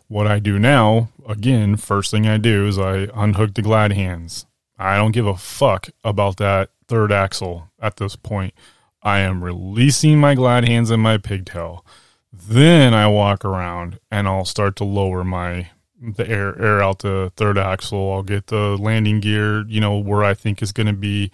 what 0.08 0.26
I 0.26 0.40
do 0.40 0.58
now, 0.58 1.10
again, 1.28 1.76
first 1.76 2.10
thing 2.10 2.26
I 2.26 2.36
do 2.36 2.66
is 2.66 2.78
I 2.78 3.08
unhook 3.14 3.54
the 3.54 3.62
glad 3.62 3.92
hands. 3.92 4.44
I 4.76 4.96
don't 4.96 5.12
give 5.12 5.26
a 5.26 5.36
fuck 5.36 5.90
about 6.02 6.38
that 6.38 6.70
third 6.88 7.12
axle 7.12 7.70
at 7.78 7.98
this 7.98 8.16
point. 8.16 8.54
I 9.02 9.20
am 9.20 9.44
releasing 9.44 10.18
my 10.18 10.34
glad 10.34 10.66
hands 10.66 10.90
and 10.90 11.00
my 11.00 11.16
pigtail. 11.16 11.86
Then 12.32 12.92
I 12.92 13.06
walk 13.06 13.44
around 13.44 14.00
and 14.10 14.26
I'll 14.26 14.44
start 14.44 14.74
to 14.76 14.84
lower 14.84 15.22
my 15.22 15.70
the 16.00 16.28
air 16.28 16.60
air 16.60 16.82
out 16.82 17.00
the 17.00 17.32
third 17.36 17.58
axle. 17.58 18.12
I'll 18.12 18.22
get 18.22 18.46
the 18.46 18.76
landing 18.76 19.20
gear, 19.20 19.66
you 19.66 19.80
know, 19.80 19.98
where 19.98 20.24
I 20.24 20.34
think 20.34 20.62
is 20.62 20.72
going 20.72 20.86
to 20.86 20.92
be. 20.92 21.30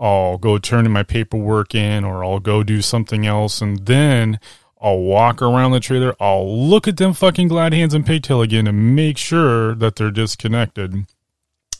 I'll 0.00 0.38
go 0.38 0.58
turn 0.58 0.90
my 0.90 1.02
paperwork 1.02 1.74
in 1.74 2.04
or 2.04 2.24
I'll 2.24 2.38
go 2.38 2.62
do 2.62 2.80
something 2.80 3.26
else 3.26 3.60
and 3.60 3.84
then 3.86 4.38
I'll 4.80 5.00
walk 5.00 5.42
around 5.42 5.72
the 5.72 5.80
trailer. 5.80 6.14
I'll 6.20 6.68
look 6.68 6.86
at 6.86 6.98
them 6.98 7.12
fucking 7.12 7.48
glad 7.48 7.72
hands 7.72 7.94
and 7.94 8.06
pigtail 8.06 8.40
again 8.40 8.68
and 8.68 8.94
make 8.94 9.18
sure 9.18 9.74
that 9.74 9.96
they're 9.96 10.12
disconnected. 10.12 11.06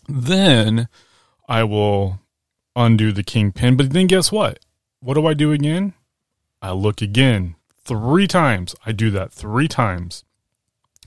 Then 0.09 0.89
I 1.49 1.63
will 1.63 2.19
undo 2.75 3.13
the 3.13 3.23
kingpin. 3.23 3.77
But 3.77 3.91
then 3.91 4.09
guess 4.09 4.33
what? 4.33 4.59
What 5.01 5.15
do 5.15 5.27
I 5.27 5.35
do 5.35 5.53
again? 5.53 5.95
I 6.61 6.73
look 6.73 7.01
again 7.01 7.55
three 7.85 8.27
times. 8.27 8.75
I 8.85 8.91
do 8.91 9.11
that 9.13 9.33
three 9.33 9.69
times. 9.69 10.25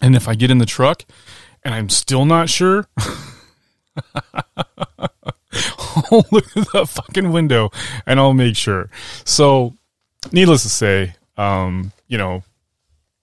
And 0.01 0.15
if 0.15 0.27
I 0.27 0.35
get 0.35 0.51
in 0.51 0.57
the 0.57 0.65
truck 0.65 1.05
and 1.63 1.73
I'm 1.73 1.89
still 1.89 2.25
not 2.25 2.49
sure, 2.49 2.87
I'll 2.97 3.15
look 6.31 6.57
at 6.57 6.71
that 6.73 6.87
fucking 6.89 7.31
window 7.31 7.69
and 8.05 8.19
I'll 8.19 8.33
make 8.33 8.55
sure. 8.55 8.89
So, 9.25 9.75
needless 10.31 10.63
to 10.63 10.69
say, 10.69 11.15
um, 11.37 11.91
you 12.07 12.17
know, 12.17 12.43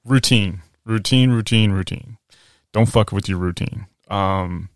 routine, 0.04 0.62
routine, 0.84 1.30
routine, 1.30 1.72
routine. 1.72 2.18
Don't 2.72 2.86
fuck 2.86 3.12
with 3.12 3.28
your 3.28 3.38
routine. 3.38 3.86
Um, 4.08 4.68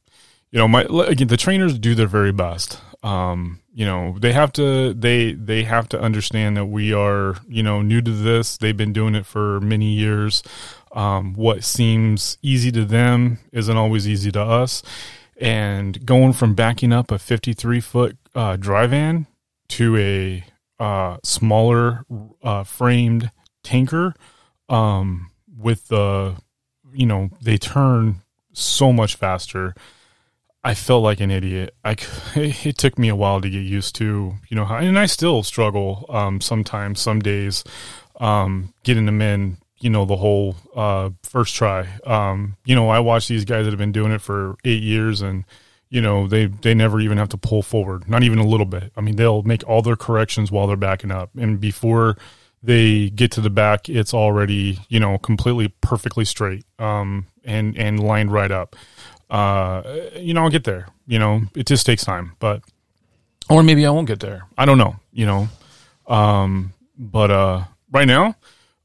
you 0.50 0.58
know, 0.58 0.68
my 0.68 0.82
again, 1.06 1.28
the 1.28 1.36
trainers 1.36 1.78
do 1.78 1.94
their 1.94 2.06
very 2.06 2.32
best. 2.32 2.80
Um, 3.02 3.60
you 3.74 3.84
know, 3.84 4.16
they 4.18 4.32
have 4.32 4.52
to 4.52 4.94
they 4.94 5.32
they 5.32 5.64
have 5.64 5.88
to 5.90 6.00
understand 6.00 6.56
that 6.56 6.66
we 6.66 6.92
are 6.92 7.36
you 7.48 7.62
know 7.62 7.82
new 7.82 8.02
to 8.02 8.10
this. 8.10 8.56
They've 8.56 8.76
been 8.76 8.92
doing 8.92 9.14
it 9.14 9.26
for 9.26 9.60
many 9.60 9.92
years. 9.92 10.42
Um, 10.92 11.34
what 11.34 11.64
seems 11.64 12.36
easy 12.42 12.70
to 12.72 12.84
them 12.84 13.38
isn't 13.52 13.76
always 13.76 14.06
easy 14.06 14.30
to 14.32 14.42
us. 14.42 14.82
And 15.40 16.04
going 16.04 16.34
from 16.34 16.54
backing 16.54 16.92
up 16.92 17.10
a 17.10 17.18
53 17.18 17.80
foot 17.80 18.16
uh, 18.34 18.56
dry 18.56 18.86
van 18.86 19.26
to 19.68 19.96
a 19.96 20.44
uh, 20.78 21.16
smaller 21.22 22.04
uh, 22.42 22.64
framed 22.64 23.30
tanker 23.62 24.14
um, 24.68 25.30
with 25.56 25.88
the, 25.88 26.36
you 26.92 27.06
know, 27.06 27.30
they 27.40 27.56
turn 27.56 28.22
so 28.52 28.92
much 28.92 29.14
faster. 29.14 29.74
I 30.64 30.74
felt 30.74 31.02
like 31.02 31.20
an 31.20 31.30
idiot. 31.30 31.74
I, 31.84 31.96
it 32.36 32.78
took 32.78 32.98
me 32.98 33.08
a 33.08 33.16
while 33.16 33.40
to 33.40 33.50
get 33.50 33.60
used 33.62 33.94
to, 33.96 34.34
you 34.48 34.56
know, 34.56 34.64
and 34.64 34.98
I 34.98 35.06
still 35.06 35.42
struggle 35.42 36.06
um, 36.08 36.40
sometimes, 36.40 37.00
some 37.00 37.20
days, 37.20 37.64
um, 38.20 38.74
getting 38.84 39.06
them 39.06 39.22
in, 39.22 39.58
you 39.82 39.90
know, 39.90 40.04
the 40.04 40.16
whole 40.16 40.56
uh, 40.74 41.10
first 41.22 41.54
try. 41.54 41.88
Um, 42.06 42.56
you 42.64 42.74
know, 42.74 42.88
I 42.88 43.00
watch 43.00 43.28
these 43.28 43.44
guys 43.44 43.64
that 43.64 43.70
have 43.72 43.78
been 43.78 43.92
doing 43.92 44.12
it 44.12 44.20
for 44.20 44.56
eight 44.64 44.82
years 44.82 45.20
and, 45.20 45.44
you 45.92 46.00
know 46.00 46.26
they 46.26 46.46
they 46.46 46.72
never 46.72 47.00
even 47.00 47.18
have 47.18 47.28
to 47.28 47.36
pull 47.36 47.62
forward 47.62 48.08
not 48.08 48.22
even 48.22 48.38
a 48.38 48.46
little 48.46 48.64
bit. 48.66 48.90
I 48.96 49.02
mean 49.02 49.16
they'll 49.16 49.42
make 49.42 49.62
all 49.68 49.82
their 49.82 49.94
corrections 49.94 50.50
while 50.50 50.66
they're 50.66 50.76
backing 50.76 51.12
up. 51.12 51.30
And 51.38 51.60
before 51.60 52.16
they 52.62 53.10
get 53.10 53.30
to 53.32 53.42
the 53.42 53.50
back 53.50 53.90
it's 53.90 54.14
already 54.14 54.78
you 54.88 54.98
know 54.98 55.18
completely 55.18 55.68
perfectly 55.82 56.24
straight 56.24 56.64
um 56.78 57.26
and 57.44 57.76
and 57.78 58.02
lined 58.02 58.32
right 58.32 58.50
up. 58.50 58.74
Uh 59.28 59.82
you 60.16 60.32
know 60.32 60.42
i'll 60.42 60.50
get 60.50 60.64
there. 60.64 60.88
You 61.06 61.18
know 61.18 61.42
it 61.54 61.66
just 61.66 61.84
takes 61.84 62.04
time 62.04 62.32
but 62.40 62.62
or 63.50 63.62
maybe 63.62 63.84
i 63.84 63.90
won't 63.90 64.08
get 64.08 64.20
there. 64.20 64.46
I 64.56 64.64
don't 64.64 64.78
know 64.78 64.96
you 65.12 65.26
know. 65.26 65.48
Um 66.06 66.72
but 66.96 67.30
uh 67.30 67.64
right 67.90 68.08
now 68.08 68.34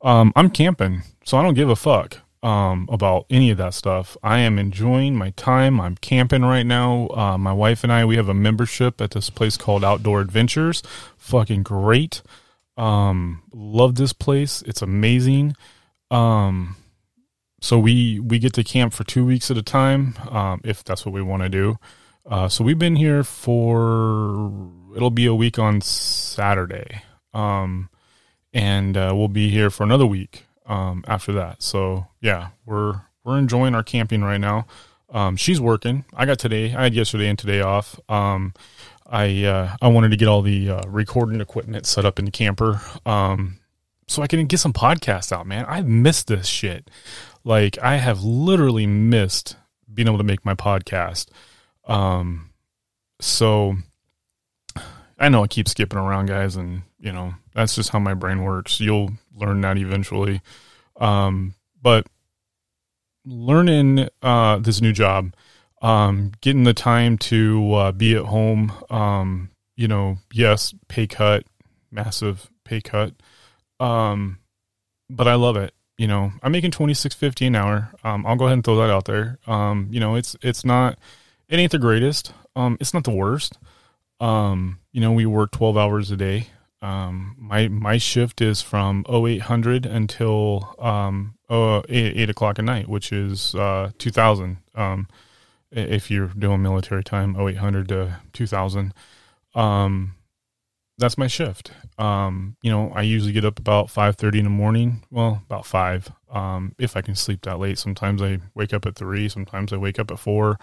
um 0.08 0.34
i'm 0.36 0.50
camping 0.50 1.04
so 1.24 1.38
i 1.38 1.44
don't 1.44 1.54
give 1.54 1.70
a 1.70 1.76
fuck 1.76 2.22
um, 2.44 2.88
about 2.92 3.26
any 3.30 3.50
of 3.50 3.58
that 3.58 3.74
stuff. 3.74 4.16
I 4.22 4.40
am 4.40 4.60
enjoying 4.60 5.16
my 5.16 5.32
time. 5.32 5.82
I'm 5.82 5.96
camping 5.98 6.44
right 6.44 6.66
now. 6.66 7.10
Uh, 7.10 7.38
my 7.38 7.52
wife 7.52 7.84
and 7.84 7.92
I, 7.92 8.06
we 8.06 8.16
have 8.16 8.30
a 8.30 8.34
membership 8.34 9.02
at 9.02 9.12
this 9.12 9.30
place 9.30 9.58
called 9.58 9.84
Outdoor 9.84 10.22
Adventures. 10.22 10.84
Fucking 11.18 11.64
great. 11.64 12.22
Um, 12.78 13.44
love 13.52 13.96
this 13.96 14.14
place. 14.14 14.62
It's 14.62 14.82
amazing. 14.82 15.56
Um, 16.12 16.78
so 17.60 17.80
we 17.80 18.20
we 18.20 18.38
get 18.38 18.54
to 18.54 18.64
camp 18.64 18.94
for 18.94 19.04
two 19.04 19.26
weeks 19.26 19.50
at 19.50 19.58
a 19.58 19.64
time, 19.64 20.16
um, 20.30 20.62
if 20.64 20.84
that's 20.84 21.06
what 21.06 21.14
we 21.14 21.24
want 21.24 21.42
to 21.44 21.50
do. 21.50 21.78
Uh, 22.26 22.48
so 22.48 22.64
we've 22.64 22.78
been 22.78 22.96
here 22.96 23.24
for 23.24 24.52
it'll 24.96 25.10
be 25.10 25.26
a 25.26 25.34
week 25.34 25.58
on 25.58 25.82
Saturday, 25.82 27.02
um, 27.34 27.90
and 28.58 28.98
uh, 28.98 29.14
we'll 29.16 29.28
be 29.28 29.50
here 29.50 29.70
for 29.70 29.84
another 29.84 30.08
week 30.08 30.48
um, 30.66 31.06
after 31.08 31.32
that. 31.34 31.62
So 31.62 32.08
yeah, 32.20 32.50
we're 32.66 33.02
we're 33.24 33.38
enjoying 33.38 33.76
our 33.76 33.84
camping 33.84 34.24
right 34.24 34.42
now. 34.42 34.66
Um, 35.12 35.38
she's 35.38 35.62
working. 35.62 36.06
I 36.14 36.26
got 36.26 36.40
today. 36.40 36.74
I 36.74 36.84
had 36.84 36.96
yesterday 36.96 37.30
and 37.30 37.38
today 37.38 37.62
off. 37.62 38.00
Um, 38.10 38.56
I 39.06 39.44
uh, 39.46 39.76
I 39.80 39.88
wanted 39.90 40.10
to 40.10 40.18
get 40.18 40.28
all 40.28 40.42
the 40.42 40.72
uh, 40.72 40.82
recording 40.88 41.40
equipment 41.40 41.86
set 41.86 42.04
up 42.04 42.18
in 42.18 42.26
the 42.26 42.32
camper, 42.32 42.82
um, 43.06 43.60
so 44.08 44.24
I 44.24 44.28
can 44.28 44.44
get 44.48 44.60
some 44.60 44.74
podcasts 44.74 45.32
out. 45.32 45.46
Man, 45.46 45.64
I've 45.66 45.88
missed 45.88 46.26
this 46.26 46.48
shit. 46.48 46.90
Like 47.44 47.78
I 47.78 47.98
have 47.98 48.24
literally 48.24 48.88
missed 48.88 49.56
being 49.94 50.08
able 50.08 50.18
to 50.18 50.24
make 50.24 50.44
my 50.44 50.56
podcast. 50.56 51.28
Um, 51.86 52.50
so 53.22 53.76
I 55.20 55.30
know 55.30 55.44
I 55.44 55.48
keep 55.48 55.70
skipping 55.70 56.00
around, 56.00 56.26
guys, 56.26 56.56
and 56.56 56.82
you 57.00 57.12
know 57.12 57.36
that's 57.54 57.76
just 57.76 57.90
how 57.90 58.00
my 58.00 58.14
brain 58.14 58.44
works. 58.44 58.80
You'll 58.80 59.12
learn 59.36 59.62
that 59.62 59.78
eventually. 59.78 60.42
Um, 61.00 61.56
but 61.82 62.08
learning 63.26 64.08
uh, 64.22 64.58
this 64.58 64.82
new 64.82 64.94
job, 64.94 65.34
um, 65.82 66.32
getting 66.42 66.64
the 66.64 66.74
time 66.74 67.18
to 67.18 67.74
uh, 67.74 67.92
be 67.92 68.16
at 68.16 68.26
home, 68.26 68.72
um, 68.90 69.52
you 69.76 69.88
know, 69.88 70.18
yes, 70.34 70.74
pay 70.88 71.08
cut, 71.08 71.44
massive 71.92 72.50
pay 72.64 72.82
cut. 72.82 73.14
Um, 73.80 74.40
but 75.10 75.28
I 75.28 75.36
love 75.36 75.58
it. 75.58 75.74
You 75.98 76.08
know, 76.08 76.32
I'm 76.44 76.52
making 76.52 76.72
twenty 76.72 76.94
six 76.94 77.16
fifty 77.16 77.48
an 77.48 77.56
hour. 77.56 77.92
Um, 78.04 78.26
I'll 78.26 78.36
go 78.36 78.46
ahead 78.46 78.54
and 78.54 78.64
throw 78.64 78.78
that 78.78 78.90
out 78.90 79.06
there. 79.06 79.40
Um, 79.48 79.88
you 79.92 80.00
know, 80.00 80.16
it's 80.16 80.36
it's 80.42 80.64
not 80.64 81.00
it 81.50 81.58
ain't 81.58 81.72
the 81.72 81.80
greatest. 81.80 82.34
Um, 82.56 82.78
it's 82.80 82.94
not 82.94 83.04
the 83.04 83.12
worst. 83.12 83.58
Um, 84.20 84.80
you 84.92 85.02
know, 85.02 85.12
we 85.12 85.26
work 85.26 85.52
twelve 85.52 85.78
hours 85.78 86.12
a 86.12 86.18
day. 86.18 86.48
Um, 86.82 87.36
my 87.40 87.68
my 87.68 87.98
shift 87.98 88.42
is 88.42 88.62
from 88.62 89.04
0800 89.10 89.86
until 89.86 90.76
um, 90.78 91.36
oh, 91.50 91.84
8, 91.90 92.18
8 92.18 92.30
o'clock 92.30 92.60
at 92.60 92.66
night, 92.66 92.88
which 92.88 93.12
is 93.12 93.56
uh, 93.56 93.92
2000. 93.98 94.58
Um, 94.76 95.08
if 95.72 96.10
you're 96.10 96.28
doing 96.28 96.62
military 96.62 97.04
time, 97.04 97.36
0800 97.36 97.90
to 97.90 98.20
2000. 98.34 98.94
Um, 99.56 100.16
that's 100.98 101.18
my 101.18 101.28
shift. 101.28 101.72
Um, 101.98 102.56
you 102.62 102.72
know, 102.72 102.92
I 102.94 103.02
usually 103.02 103.34
get 103.34 103.46
up 103.46 103.60
about 103.60 103.88
5:30 103.88 104.40
in 104.40 104.44
the 104.46 104.50
morning. 104.50 105.04
Well, 105.12 105.42
about 105.46 105.66
five. 105.66 106.12
Um, 106.32 106.74
if 106.80 106.98
I 106.98 107.02
can 107.02 107.16
sleep 107.16 107.42
that 107.44 107.60
late. 107.60 107.78
Sometimes 107.78 108.22
I 108.22 108.40
wake 108.56 108.74
up 108.74 108.86
at 108.86 108.96
three. 108.96 109.30
Sometimes 109.30 109.72
I 109.74 109.78
wake 109.78 110.00
up 110.00 110.12
at 110.12 110.20
four. 110.20 110.60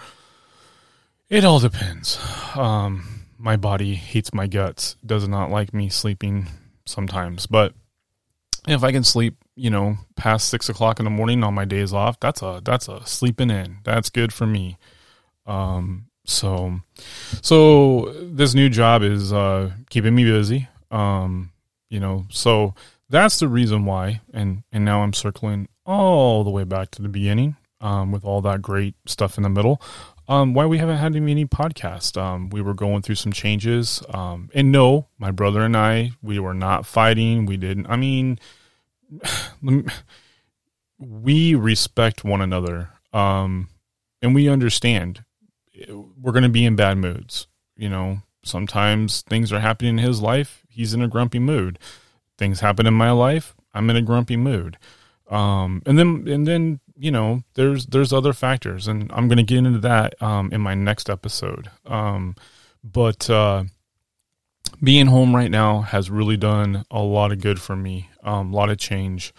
It 1.28 1.44
all 1.44 1.58
depends. 1.58 2.18
Um, 2.54 3.23
my 3.44 3.56
body 3.56 3.94
hates 3.94 4.32
my 4.32 4.46
guts, 4.46 4.96
does 5.04 5.28
not 5.28 5.50
like 5.50 5.74
me 5.74 5.90
sleeping 5.90 6.48
sometimes. 6.86 7.44
But 7.44 7.74
if 8.66 8.82
I 8.82 8.90
can 8.90 9.04
sleep, 9.04 9.36
you 9.54 9.68
know, 9.68 9.98
past 10.16 10.48
six 10.48 10.70
o'clock 10.70 10.98
in 10.98 11.04
the 11.04 11.10
morning 11.10 11.44
on 11.44 11.52
my 11.52 11.66
days 11.66 11.92
off, 11.92 12.18
that's 12.18 12.40
a 12.40 12.62
that's 12.64 12.88
a 12.88 13.04
sleeping 13.06 13.50
in. 13.50 13.76
That's 13.84 14.08
good 14.08 14.32
for 14.32 14.46
me. 14.46 14.78
Um, 15.46 16.06
so, 16.24 16.80
so 17.42 18.14
this 18.22 18.54
new 18.54 18.70
job 18.70 19.02
is 19.02 19.30
uh, 19.30 19.72
keeping 19.90 20.14
me 20.14 20.24
busy. 20.24 20.66
Um, 20.90 21.52
you 21.90 22.00
know, 22.00 22.24
so 22.30 22.74
that's 23.10 23.40
the 23.40 23.48
reason 23.48 23.84
why. 23.84 24.22
And 24.32 24.62
and 24.72 24.86
now 24.86 25.02
I'm 25.02 25.12
circling 25.12 25.68
all 25.84 26.44
the 26.44 26.50
way 26.50 26.64
back 26.64 26.92
to 26.92 27.02
the 27.02 27.10
beginning 27.10 27.56
um, 27.82 28.10
with 28.10 28.24
all 28.24 28.40
that 28.40 28.62
great 28.62 28.94
stuff 29.06 29.36
in 29.36 29.42
the 29.42 29.50
middle 29.50 29.82
um, 30.28 30.54
why 30.54 30.66
we 30.66 30.78
haven't 30.78 30.96
had 30.96 31.14
any 31.16 31.44
podcast. 31.44 32.20
Um, 32.20 32.50
we 32.50 32.62
were 32.62 32.74
going 32.74 33.02
through 33.02 33.16
some 33.16 33.32
changes. 33.32 34.02
Um, 34.08 34.50
and 34.54 34.72
no, 34.72 35.08
my 35.18 35.30
brother 35.30 35.62
and 35.62 35.76
I, 35.76 36.12
we 36.22 36.38
were 36.38 36.54
not 36.54 36.86
fighting. 36.86 37.46
We 37.46 37.56
didn't. 37.56 37.86
I 37.86 37.96
mean, 37.96 38.38
we 40.98 41.54
respect 41.54 42.24
one 42.24 42.40
another. 42.40 42.90
Um, 43.12 43.68
and 44.22 44.34
we 44.34 44.48
understand 44.48 45.24
we're 45.88 46.32
going 46.32 46.44
to 46.44 46.48
be 46.48 46.64
in 46.64 46.76
bad 46.76 46.98
moods. 46.98 47.46
You 47.76 47.88
know, 47.88 48.22
sometimes 48.42 49.22
things 49.22 49.52
are 49.52 49.60
happening 49.60 49.98
in 49.98 50.04
his 50.04 50.20
life. 50.20 50.62
He's 50.68 50.94
in 50.94 51.02
a 51.02 51.08
grumpy 51.08 51.38
mood. 51.38 51.78
Things 52.38 52.60
happen 52.60 52.86
in 52.86 52.94
my 52.94 53.10
life. 53.10 53.54
I'm 53.74 53.90
in 53.90 53.96
a 53.96 54.02
grumpy 54.02 54.36
mood. 54.36 54.78
Um, 55.28 55.82
and 55.86 55.98
then, 55.98 56.26
and 56.28 56.46
then 56.46 56.80
you 56.96 57.10
know, 57.10 57.42
there's 57.54 57.86
there's 57.86 58.12
other 58.12 58.32
factors, 58.32 58.86
and 58.88 59.10
I'm 59.12 59.28
going 59.28 59.38
to 59.38 59.42
get 59.42 59.58
into 59.58 59.78
that 59.80 60.20
um, 60.22 60.50
in 60.52 60.60
my 60.60 60.74
next 60.74 61.10
episode. 61.10 61.70
Um, 61.86 62.36
but 62.82 63.28
uh, 63.28 63.64
being 64.82 65.06
home 65.06 65.34
right 65.34 65.50
now 65.50 65.80
has 65.80 66.10
really 66.10 66.36
done 66.36 66.84
a 66.90 67.02
lot 67.02 67.32
of 67.32 67.40
good 67.40 67.60
for 67.60 67.76
me, 67.76 68.10
um, 68.22 68.52
a 68.52 68.56
lot 68.56 68.70
of 68.70 68.78
change. 68.78 69.32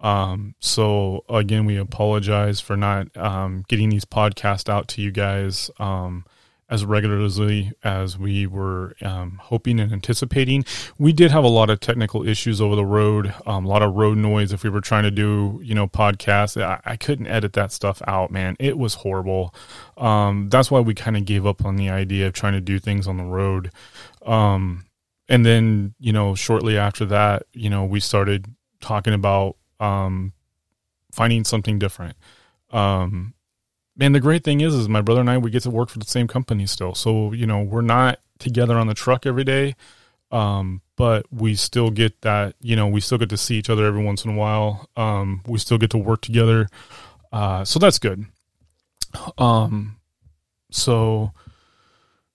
Um, 0.00 0.54
so 0.60 1.24
again, 1.28 1.64
we 1.64 1.76
apologize 1.76 2.60
for 2.60 2.76
not 2.76 3.14
um, 3.16 3.64
getting 3.68 3.88
these 3.88 4.04
podcasts 4.04 4.68
out 4.68 4.88
to 4.88 5.02
you 5.02 5.10
guys. 5.10 5.70
Um, 5.78 6.24
as 6.68 6.84
regularly 6.84 7.72
as 7.84 8.18
we 8.18 8.46
were 8.46 8.94
um, 9.02 9.38
hoping 9.40 9.78
and 9.78 9.92
anticipating. 9.92 10.64
We 10.98 11.12
did 11.12 11.30
have 11.30 11.44
a 11.44 11.48
lot 11.48 11.70
of 11.70 11.78
technical 11.78 12.26
issues 12.26 12.60
over 12.60 12.74
the 12.74 12.84
road, 12.84 13.32
um, 13.46 13.64
a 13.64 13.68
lot 13.68 13.82
of 13.82 13.94
road 13.94 14.18
noise. 14.18 14.52
If 14.52 14.64
we 14.64 14.70
were 14.70 14.80
trying 14.80 15.04
to 15.04 15.12
do, 15.12 15.60
you 15.62 15.74
know, 15.74 15.86
podcasts, 15.86 16.60
I, 16.60 16.80
I 16.84 16.96
couldn't 16.96 17.28
edit 17.28 17.52
that 17.52 17.70
stuff 17.70 18.02
out, 18.06 18.32
man. 18.32 18.56
It 18.58 18.78
was 18.78 18.94
horrible. 18.94 19.54
Um, 19.96 20.48
that's 20.48 20.70
why 20.70 20.80
we 20.80 20.94
kind 20.94 21.16
of 21.16 21.24
gave 21.24 21.46
up 21.46 21.64
on 21.64 21.76
the 21.76 21.88
idea 21.88 22.26
of 22.26 22.32
trying 22.32 22.54
to 22.54 22.60
do 22.60 22.78
things 22.80 23.06
on 23.06 23.16
the 23.16 23.24
road. 23.24 23.70
Um, 24.24 24.86
and 25.28 25.46
then, 25.46 25.94
you 26.00 26.12
know, 26.12 26.34
shortly 26.34 26.76
after 26.76 27.04
that, 27.06 27.44
you 27.52 27.70
know, 27.70 27.84
we 27.84 28.00
started 28.00 28.46
talking 28.80 29.14
about 29.14 29.56
um, 29.78 30.32
finding 31.12 31.44
something 31.44 31.78
different. 31.78 32.16
Um, 32.70 33.34
and 34.00 34.14
the 34.14 34.20
great 34.20 34.44
thing 34.44 34.60
is, 34.60 34.74
is 34.74 34.88
my 34.88 35.00
brother 35.00 35.20
and 35.20 35.30
I 35.30 35.38
we 35.38 35.50
get 35.50 35.62
to 35.64 35.70
work 35.70 35.88
for 35.88 35.98
the 35.98 36.06
same 36.06 36.28
company 36.28 36.66
still. 36.66 36.94
So 36.94 37.32
you 37.32 37.46
know 37.46 37.62
we're 37.62 37.80
not 37.80 38.20
together 38.38 38.76
on 38.76 38.86
the 38.86 38.94
truck 38.94 39.26
every 39.26 39.44
day, 39.44 39.74
um, 40.30 40.82
but 40.96 41.26
we 41.32 41.54
still 41.54 41.90
get 41.90 42.20
that. 42.22 42.54
You 42.60 42.76
know 42.76 42.86
we 42.86 43.00
still 43.00 43.18
get 43.18 43.30
to 43.30 43.36
see 43.36 43.56
each 43.56 43.70
other 43.70 43.86
every 43.86 44.04
once 44.04 44.24
in 44.24 44.32
a 44.32 44.36
while. 44.36 44.88
Um, 44.96 45.42
we 45.46 45.58
still 45.58 45.78
get 45.78 45.90
to 45.90 45.98
work 45.98 46.22
together, 46.22 46.68
uh, 47.32 47.64
so 47.64 47.78
that's 47.78 47.98
good. 47.98 48.26
Um, 49.38 49.96
so 50.70 51.32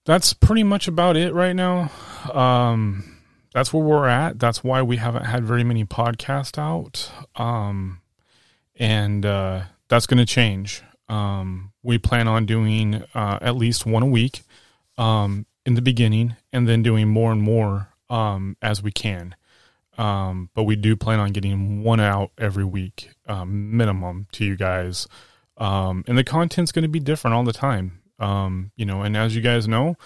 that's 0.04 0.32
pretty 0.32 0.64
much 0.64 0.88
about 0.88 1.16
it 1.16 1.32
right 1.32 1.54
now. 1.54 1.90
Um, 2.32 3.20
that's 3.52 3.72
where 3.72 3.82
we're 3.82 4.08
at. 4.08 4.38
That's 4.38 4.64
why 4.64 4.82
we 4.82 4.96
haven't 4.96 5.24
had 5.24 5.44
very 5.44 5.64
many 5.64 5.84
podcasts 5.84 6.58
out. 6.58 7.10
Um, 7.36 8.00
and 8.76 9.24
uh, 9.24 9.62
that's 9.88 10.06
going 10.06 10.18
to 10.18 10.26
change. 10.26 10.82
Um, 11.12 11.72
we 11.82 11.98
plan 11.98 12.26
on 12.26 12.46
doing 12.46 13.04
uh, 13.14 13.38
at 13.42 13.54
least 13.54 13.84
one 13.84 14.02
a 14.02 14.06
week 14.06 14.44
um, 14.96 15.44
in 15.66 15.74
the 15.74 15.82
beginning, 15.82 16.36
and 16.54 16.66
then 16.66 16.82
doing 16.82 17.06
more 17.06 17.30
and 17.30 17.42
more 17.42 17.88
um, 18.08 18.56
as 18.62 18.82
we 18.82 18.92
can. 18.92 19.36
Um, 19.98 20.48
but 20.54 20.62
we 20.62 20.74
do 20.74 20.96
plan 20.96 21.20
on 21.20 21.32
getting 21.32 21.82
one 21.82 22.00
out 22.00 22.30
every 22.38 22.64
week, 22.64 23.10
um, 23.26 23.76
minimum, 23.76 24.26
to 24.32 24.44
you 24.46 24.56
guys. 24.56 25.06
Um, 25.58 26.02
and 26.08 26.16
the 26.16 26.24
content's 26.24 26.72
going 26.72 26.84
to 26.84 26.88
be 26.88 26.98
different 26.98 27.34
all 27.34 27.44
the 27.44 27.52
time. 27.52 28.00
you 28.18 28.86
know, 28.86 29.02
and 29.02 29.14
as 29.14 29.36
you 29.36 29.42
guys 29.42 29.68
know, 29.68 29.96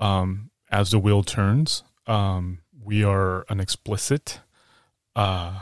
as 0.00 0.90
the 0.90 0.98
wheel 0.98 1.22
turns, 1.22 1.82
we 2.06 3.04
are 3.04 3.44
an 3.50 3.60
explicit 3.60 4.40
uh, 5.14 5.60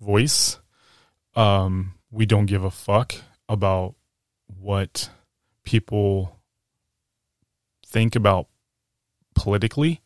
voice. 0.00 0.58
we 1.36 2.24
don't 2.26 2.46
give 2.46 2.64
a 2.64 2.70
fuck 2.70 3.16
about 3.50 3.96
what 4.46 5.10
people 5.64 6.38
think 7.84 8.14
about 8.14 8.46
politically. 9.34 10.00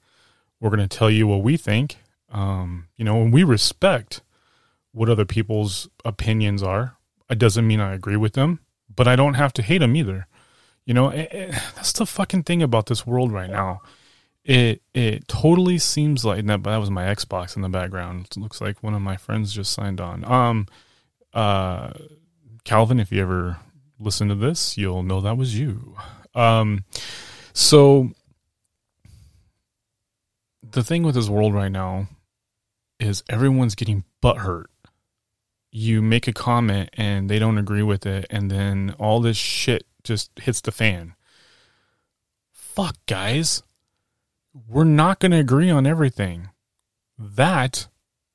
We're 0.61 0.71
going 0.71 0.89
to 0.89 0.99
tell 0.99 1.11
you 1.11 1.27
what 1.27 1.43
we 1.43 1.59
think. 1.59 1.99
Um, 2.33 2.89
you 2.97 3.05
know, 3.05 3.21
and 3.21 3.33
we 3.33 3.45
respect 3.45 4.23
what 4.93 5.11
other 5.11 5.27
people's 5.27 5.89
opinions 6.07 6.63
are. 6.63 6.97
It 7.29 7.39
doesn't 7.39 7.67
mean 7.67 7.81
I 7.81 7.93
agree 7.93 8.17
with 8.17 8.33
them, 8.33 8.61
but 8.95 9.07
I 9.07 9.15
don't 9.15 9.35
have 9.35 9.53
to 9.55 9.63
hate 9.63 9.79
them 9.79 9.95
either. 9.95 10.27
You 10.87 10.95
know, 10.95 11.11
it, 11.11 11.29
it, 11.31 11.51
that's 11.77 11.93
the 11.93 12.07
fucking 12.07 12.45
thing 12.45 12.63
about 12.63 12.87
this 12.87 13.07
world 13.07 13.31
right 13.31 13.51
now. 13.51 13.83
It 14.45 14.83
it 14.93 15.27
totally 15.29 15.79
seems 15.79 16.25
like 16.25 16.45
that. 16.47 16.63
That 16.65 16.77
was 16.77 16.91
my 16.91 17.05
Xbox 17.05 17.57
in 17.57 17.63
the 17.63 17.69
background. 17.69 18.29
It 18.31 18.37
looks 18.37 18.61
like 18.61 18.83
one 18.83 18.95
of 18.95 19.01
my 19.01 19.17
friends 19.17 19.53
just 19.53 19.73
signed 19.73 20.01
on. 20.01 20.25
Um, 20.25 20.67
uh, 21.33 21.93
Calvin, 22.65 22.99
if 22.99 23.13
you 23.13 23.21
ever 23.21 23.59
listen 23.99 24.29
to 24.29 24.35
this, 24.35 24.77
you'll 24.79 25.03
know 25.03 25.21
that 25.21 25.37
was 25.37 25.59
you. 25.59 25.97
Um, 26.35 26.85
so 27.53 28.11
the 30.63 30.83
thing 30.83 31.03
with 31.03 31.15
this 31.15 31.29
world 31.29 31.55
right 31.55 31.71
now 31.71 32.09
is 32.99 33.23
everyone's 33.29 33.75
getting 33.75 34.05
butthurt. 34.23 34.67
You 35.71 36.01
make 36.01 36.27
a 36.27 36.33
comment 36.33 36.91
and 36.95 37.29
they 37.29 37.39
don't 37.39 37.59
agree 37.59 37.83
with 37.83 38.07
it, 38.07 38.27
and 38.31 38.51
then 38.51 38.95
all 38.99 39.21
this 39.21 39.37
shit 39.37 39.87
just 40.03 40.31
hits 40.39 40.61
the 40.61 40.73
fan. 40.73 41.15
Fuck, 42.51 42.97
guys. 43.07 43.63
We're 44.69 44.85
not 44.85 45.19
going 45.19 45.33
to 45.33 45.39
agree 45.39 45.71
on 45.71 45.87
everything. 45.87 46.51
That 47.19 47.89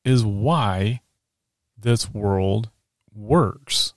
is 0.04 0.26
why 0.26 1.02
this 1.78 2.14
world 2.14 2.70
works 3.14 3.94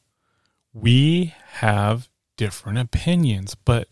we 0.73 1.35
have 1.55 2.09
different 2.37 2.79
opinions, 2.79 3.55
but 3.55 3.89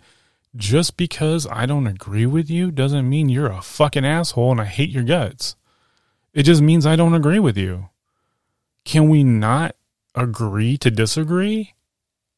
just 0.57 0.97
because 0.97 1.47
I 1.47 1.66
don't 1.66 1.87
agree 1.87 2.27
with 2.27 2.51
you 2.51 2.71
doesn't 2.71 3.09
mean 3.09 3.29
you're 3.29 3.51
a 3.51 3.62
fucking 3.62 4.05
asshole 4.05 4.53
and 4.53 4.61
I 4.61 4.64
hate 4.64 4.90
your 4.90 5.05
guts. 5.05 5.57
It 6.33 6.45
just 6.45 6.62
means 6.62 6.87
I 6.87 6.97
don't 6.97 7.14
agree 7.14 7.38
with 7.38 7.57
you. 7.57 7.88
Can 8.85 9.09
we 9.09 9.23
not 9.23 9.77
agree 10.14 10.77
to 10.79 10.90
disagree? 10.90 11.75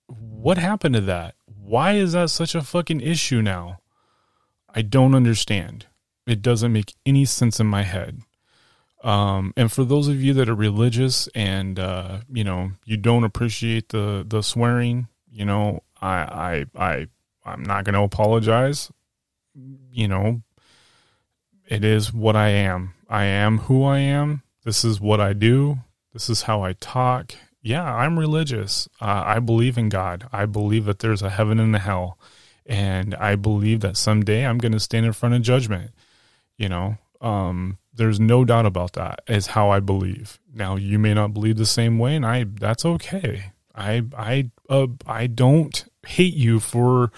What 0.06 0.58
happened 0.58 0.94
to 0.96 1.00
that? 1.02 1.34
Why 1.46 1.92
is 1.92 2.12
that 2.12 2.30
such 2.30 2.54
a 2.54 2.62
fucking 2.62 3.00
issue 3.00 3.40
now? 3.40 3.78
I 4.74 4.82
don't 4.82 5.14
understand. 5.14 5.86
It 6.26 6.42
doesn't 6.42 6.72
make 6.72 6.94
any 7.06 7.24
sense 7.24 7.60
in 7.60 7.66
my 7.66 7.82
head. 7.82 8.20
Um, 9.02 9.52
and 9.56 9.70
for 9.70 9.84
those 9.84 10.08
of 10.08 10.22
you 10.22 10.32
that 10.34 10.48
are 10.48 10.54
religious 10.54 11.28
and 11.34 11.78
uh, 11.78 12.18
you 12.32 12.44
know 12.44 12.72
you 12.84 12.96
don't 12.96 13.24
appreciate 13.24 13.88
the 13.88 14.24
the 14.26 14.42
swearing, 14.42 15.08
you 15.30 15.44
know, 15.44 15.82
I 16.00 16.66
I 16.76 16.90
I 16.90 17.06
I'm 17.44 17.62
not 17.62 17.84
going 17.84 17.94
to 17.94 18.02
apologize. 18.02 18.90
You 19.92 20.08
know, 20.08 20.42
it 21.68 21.84
is 21.84 22.12
what 22.12 22.36
I 22.36 22.48
am. 22.48 22.94
I 23.08 23.24
am 23.24 23.58
who 23.58 23.84
I 23.84 23.98
am. 23.98 24.42
This 24.64 24.84
is 24.84 25.00
what 25.00 25.20
I 25.20 25.32
do. 25.32 25.78
This 26.12 26.30
is 26.30 26.42
how 26.42 26.62
I 26.62 26.74
talk. 26.74 27.34
Yeah, 27.62 27.84
I'm 27.84 28.18
religious. 28.18 28.88
Uh, 29.00 29.22
I 29.26 29.38
believe 29.38 29.76
in 29.78 29.88
God. 29.88 30.28
I 30.32 30.46
believe 30.46 30.84
that 30.84 31.00
there's 31.00 31.22
a 31.22 31.30
heaven 31.30 31.60
and 31.60 31.74
a 31.74 31.78
hell, 31.78 32.18
and 32.66 33.14
I 33.16 33.36
believe 33.36 33.80
that 33.80 33.96
someday 33.96 34.46
I'm 34.46 34.58
going 34.58 34.72
to 34.72 34.80
stand 34.80 35.06
in 35.06 35.12
front 35.12 35.34
of 35.34 35.42
judgment. 35.42 35.90
You 36.56 36.68
know, 36.68 36.98
um, 37.20 37.78
there's 37.94 38.18
no 38.18 38.44
doubt 38.44 38.66
about 38.66 38.92
that. 38.94 39.20
Is 39.28 39.48
how 39.48 39.70
I 39.70 39.80
believe. 39.80 40.38
Now 40.52 40.76
you 40.76 40.98
may 40.98 41.14
not 41.14 41.34
believe 41.34 41.56
the 41.56 41.66
same 41.66 41.98
way, 41.98 42.16
and 42.16 42.26
I 42.26 42.44
that's 42.44 42.84
okay. 42.84 43.52
I 43.74 44.02
I 44.16 44.50
uh, 44.68 44.88
I 45.06 45.26
don't 45.26 45.84
hate 46.06 46.34
you 46.34 46.60
for 46.60 47.12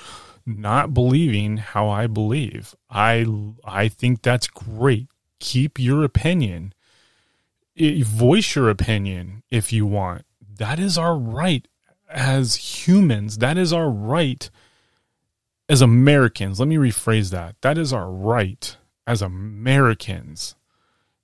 not 0.47 0.93
believing 0.95 1.59
how 1.59 1.89
I 1.89 2.07
believe. 2.07 2.75
I 2.91 3.27
I 3.65 3.89
think 3.89 4.23
that's 4.23 4.47
great. 4.47 5.09
Keep 5.41 5.79
your 5.79 6.05
opinion. 6.05 6.75
voice 7.77 8.55
your 8.55 8.71
opinion 8.71 9.43
if 9.51 9.73
you 9.73 9.87
want. 9.87 10.25
That 10.59 10.79
is 10.79 10.97
our 10.97 11.17
right 11.17 11.67
as 12.09 12.57
humans. 12.57 13.39
That 13.39 13.59
is 13.59 13.73
our 13.73 13.91
right 13.91 14.49
as 15.69 15.83
Americans. 15.83 16.61
Let 16.61 16.69
me 16.69 16.77
rephrase 16.77 17.31
that. 17.31 17.57
That 17.63 17.79
is 17.79 17.93
our 17.93 18.11
right 18.11 18.77
as 19.07 19.23
Americans. 19.23 20.55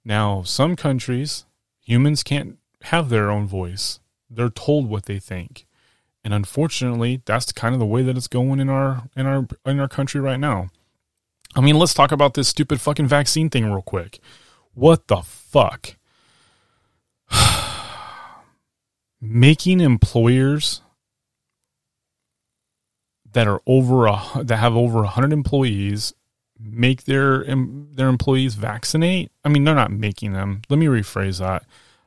Now, 0.05 0.43
some 0.43 0.77
countries, 0.77 1.45
humans 1.81 2.23
can't 2.23 2.59
have 2.83 3.09
their 3.09 3.31
own 3.31 3.47
voice. 3.47 4.01
They're 4.29 4.49
told 4.49 4.89
what 4.89 5.07
they 5.07 5.19
think. 5.19 5.67
And 6.25 6.35
unfortunately, 6.35 7.23
that's 7.25 7.53
kind 7.53 7.75
of 7.75 7.81
the 7.81 7.87
way 7.87 8.03
that 8.03 8.17
it's 8.17 8.29
going 8.29 8.61
in 8.61 8.69
our 8.69 9.09
in 9.17 9.27
our 9.27 9.47
in 9.65 9.81
our 9.81 9.89
country 9.89 10.21
right 10.21 10.39
now. 10.39 10.69
I 11.57 11.61
mean, 11.61 11.77
let's 11.77 11.95
talk 11.95 12.13
about 12.13 12.35
this 12.35 12.49
stupid 12.49 12.81
fucking 12.81 13.09
vaccine 13.09 13.51
thing 13.51 13.65
real 13.65 13.83
quick. 13.83 14.21
What 14.75 15.09
the 15.09 15.23
fuck? 15.23 15.97
Making 19.21 19.81
employers 19.81 20.83
that 23.33 23.49
are 23.49 23.61
over 23.67 24.07
a, 24.07 24.21
that 24.43 24.57
have 24.57 24.77
over 24.77 24.99
100 25.01 25.33
employees 25.33 26.15
make 26.63 27.05
their 27.05 27.45
their 27.45 28.09
employees 28.09 28.55
vaccinate. 28.55 29.31
I 29.45 29.49
mean, 29.49 29.65
they're 29.65 29.75
not 29.75 29.93
making 29.93 30.33
them. 30.33 30.63
Let 30.69 30.79
me 30.79 30.87
rephrase 30.87 31.39
that. 31.39 31.65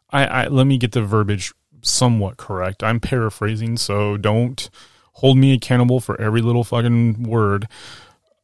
I, 0.10 0.26
I 0.26 0.48
let 0.48 0.68
me 0.68 0.78
get 0.78 0.92
the 0.92 1.04
verbiage 1.04 1.54
somewhat 1.82 2.38
correct. 2.38 2.84
I'm 2.84 3.00
paraphrasing, 3.00 3.78
so 3.78 4.18
don't 4.18 4.70
hold 5.14 5.38
me 5.38 5.54
accountable 5.54 6.00
for 6.00 6.20
every 6.20 6.42
little 6.42 6.64
fucking 6.64 7.24
word. 7.24 7.68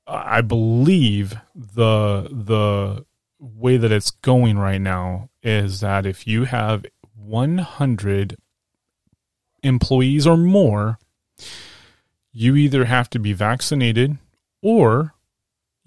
I 0.07 0.41
believe 0.41 1.37
the 1.55 2.27
the 2.31 3.05
way 3.39 3.77
that 3.77 3.91
it's 3.91 4.11
going 4.11 4.57
right 4.57 4.81
now 4.81 5.29
is 5.43 5.79
that 5.79 6.05
if 6.05 6.27
you 6.27 6.43
have 6.45 6.85
100 7.15 8.37
employees 9.63 10.27
or 10.27 10.35
more, 10.35 10.97
you 12.31 12.55
either 12.55 12.85
have 12.85 13.09
to 13.11 13.19
be 13.19 13.33
vaccinated 13.33 14.17
or 14.61 15.13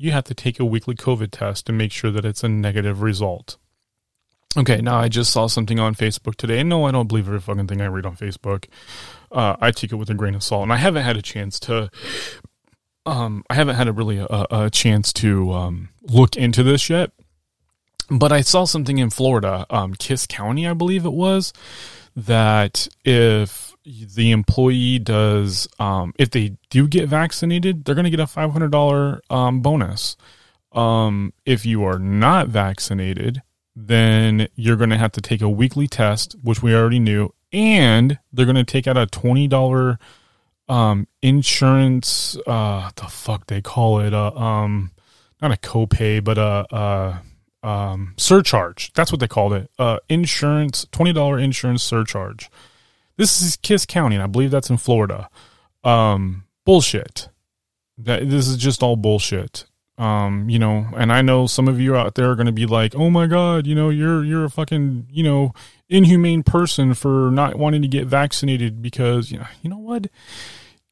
you 0.03 0.11
have 0.11 0.25
to 0.25 0.35
take 0.35 0.59
a 0.59 0.65
weekly 0.65 0.97
COVID 0.97 1.31
test 1.31 1.67
to 1.67 1.73
make 1.73 1.93
sure 1.93 2.11
that 2.11 2.25
it's 2.25 2.43
a 2.43 2.49
negative 2.49 3.03
result. 3.03 3.57
Okay, 4.57 4.81
now 4.83 4.99
I 4.99 5.09
just 5.09 5.33
saw 5.33 5.47
something 5.47 5.79
on 5.79 5.95
Facebook 5.95 6.35
today. 6.35 6.63
No, 6.63 6.85
I 6.85 6.91
don't 6.91 7.07
believe 7.07 7.27
every 7.27 7.41
fucking 7.41 7.69
thing 7.69 7.81
I 7.81 7.87
read 7.87 8.05
on 8.05 8.17
Facebook. 8.17 8.67
Uh, 9.31 9.57
I 9.61 9.71
take 9.71 9.93
it 9.93 9.97
with 9.97 10.11
a 10.11 10.15
grain 10.15 10.35
of 10.35 10.43
salt, 10.43 10.65
and 10.65 10.73
I 10.73 10.77
haven't 10.77 11.05
had 11.05 11.17
a 11.17 11.23
chance 11.23 11.61
to 11.61 11.89
um, 13.07 13.45
I 13.49 13.55
haven't 13.55 13.77
had 13.77 13.89
a 13.89 13.93
really 13.93 14.19
a, 14.19 14.47
a 14.51 14.71
chance 14.71 15.13
to 15.15 15.53
um, 15.53 15.89
look 16.03 16.37
into 16.37 16.63
this 16.63 16.91
yet, 16.91 17.13
but 18.11 18.33
I 18.33 18.41
saw 18.41 18.65
something 18.65 18.99
in 18.99 19.11
Florida, 19.11 19.67
um, 19.71 19.95
Kiss 19.95 20.27
County, 20.27 20.67
I 20.67 20.75
believe 20.75 21.05
it 21.05 21.13
was, 21.13 21.53
that 22.15 22.89
if 23.05 23.72
the 23.85 24.31
employee 24.31 24.99
does, 24.99 25.69
um, 25.79 26.13
if 26.19 26.31
they 26.31 26.57
do 26.71 26.87
get 26.87 27.09
vaccinated, 27.09 27.85
they're 27.85 27.95
going 27.95 28.05
to 28.05 28.11
get 28.11 28.21
a 28.21 28.27
five 28.27 28.53
hundred 28.53 28.71
dollar 28.71 29.21
um, 29.31 29.61
bonus. 29.61 30.17
Um, 30.73 31.33
if 31.45 31.67
you 31.67 31.85
are 31.85 31.99
not 31.99 32.49
vaccinated, 32.49 33.43
then 33.77 34.49
you're 34.55 34.77
going 34.77 34.91
to 34.91 34.99
have 34.99 35.13
to 35.13 35.21
take 35.21 35.43
a 35.43 35.49
weekly 35.49 35.87
test, 35.87 36.35
which 36.43 36.63
we 36.63 36.75
already 36.75 36.99
knew, 36.99 37.35
and 37.53 38.19
they're 38.33 38.47
going 38.47 38.57
to 38.57 38.65
take 38.65 38.87
out 38.87 38.97
a 38.97 39.07
twenty 39.07 39.49
dollar 39.49 39.99
um, 40.69 41.09
insurance. 41.21 42.37
Uh, 42.47 42.91
the 42.97 43.05
fuck 43.05 43.47
they 43.47 43.61
call 43.61 44.01
it? 44.01 44.15
Uh, 44.15 44.33
um, 44.33 44.93
not 45.41 45.53
a 45.53 45.57
copay, 45.57 46.23
but 46.23 46.39
a, 46.39 46.67
a 47.63 47.67
um, 47.67 48.15
surcharge. 48.17 48.93
That's 48.93 49.11
what 49.13 49.21
they 49.21 49.29
called 49.29 49.53
it. 49.53 49.71
Uh, 49.79 49.99
insurance, 50.09 50.87
twenty 50.93 51.13
dollar 51.13 51.39
insurance 51.39 51.83
surcharge. 51.83 52.49
This 53.17 53.43
is 53.43 53.57
Kiss 53.57 53.87
County, 53.87 54.17
and 54.17 54.23
I 54.23 54.27
believe 54.27 54.51
that's 54.51 54.71
in 54.71 54.77
Florida. 54.77 55.29
Um, 55.85 56.45
bullshit. 56.65 57.29
That 57.99 58.29
this 58.29 58.49
is 58.49 58.57
just 58.57 58.83
all 58.83 58.97
bullshit. 58.97 59.67
Um, 59.99 60.49
you 60.49 60.59
know, 60.59 60.87
and 60.97 61.13
I 61.13 61.21
know 61.21 61.47
some 61.47 61.69
of 61.69 61.79
you 61.79 61.95
out 61.95 62.15
there 62.15 62.31
are 62.31 62.35
going 62.35 62.47
to 62.47 62.53
be 62.53 62.67
like, 62.67 62.95
"Oh 62.95 63.11
my 63.11 63.27
god, 63.27 63.67
you 63.67 63.75
know, 63.75 63.91
you're 63.91 64.25
you're 64.25 64.45
a 64.45 64.51
fucking, 64.51 65.09
you 65.11 65.23
know, 65.23 65.53
inhumane 65.89 66.43
person 66.43 66.95
for 66.95 67.31
not 67.31 67.57
wanting 67.57 67.83
to 67.83 67.89
get 67.89 68.07
vaccinated 68.07 68.81
because, 68.81 69.31
you 69.31 69.39
know, 69.39 69.47
you 69.61 69.71
know 69.71 69.79
what? 69.79 70.07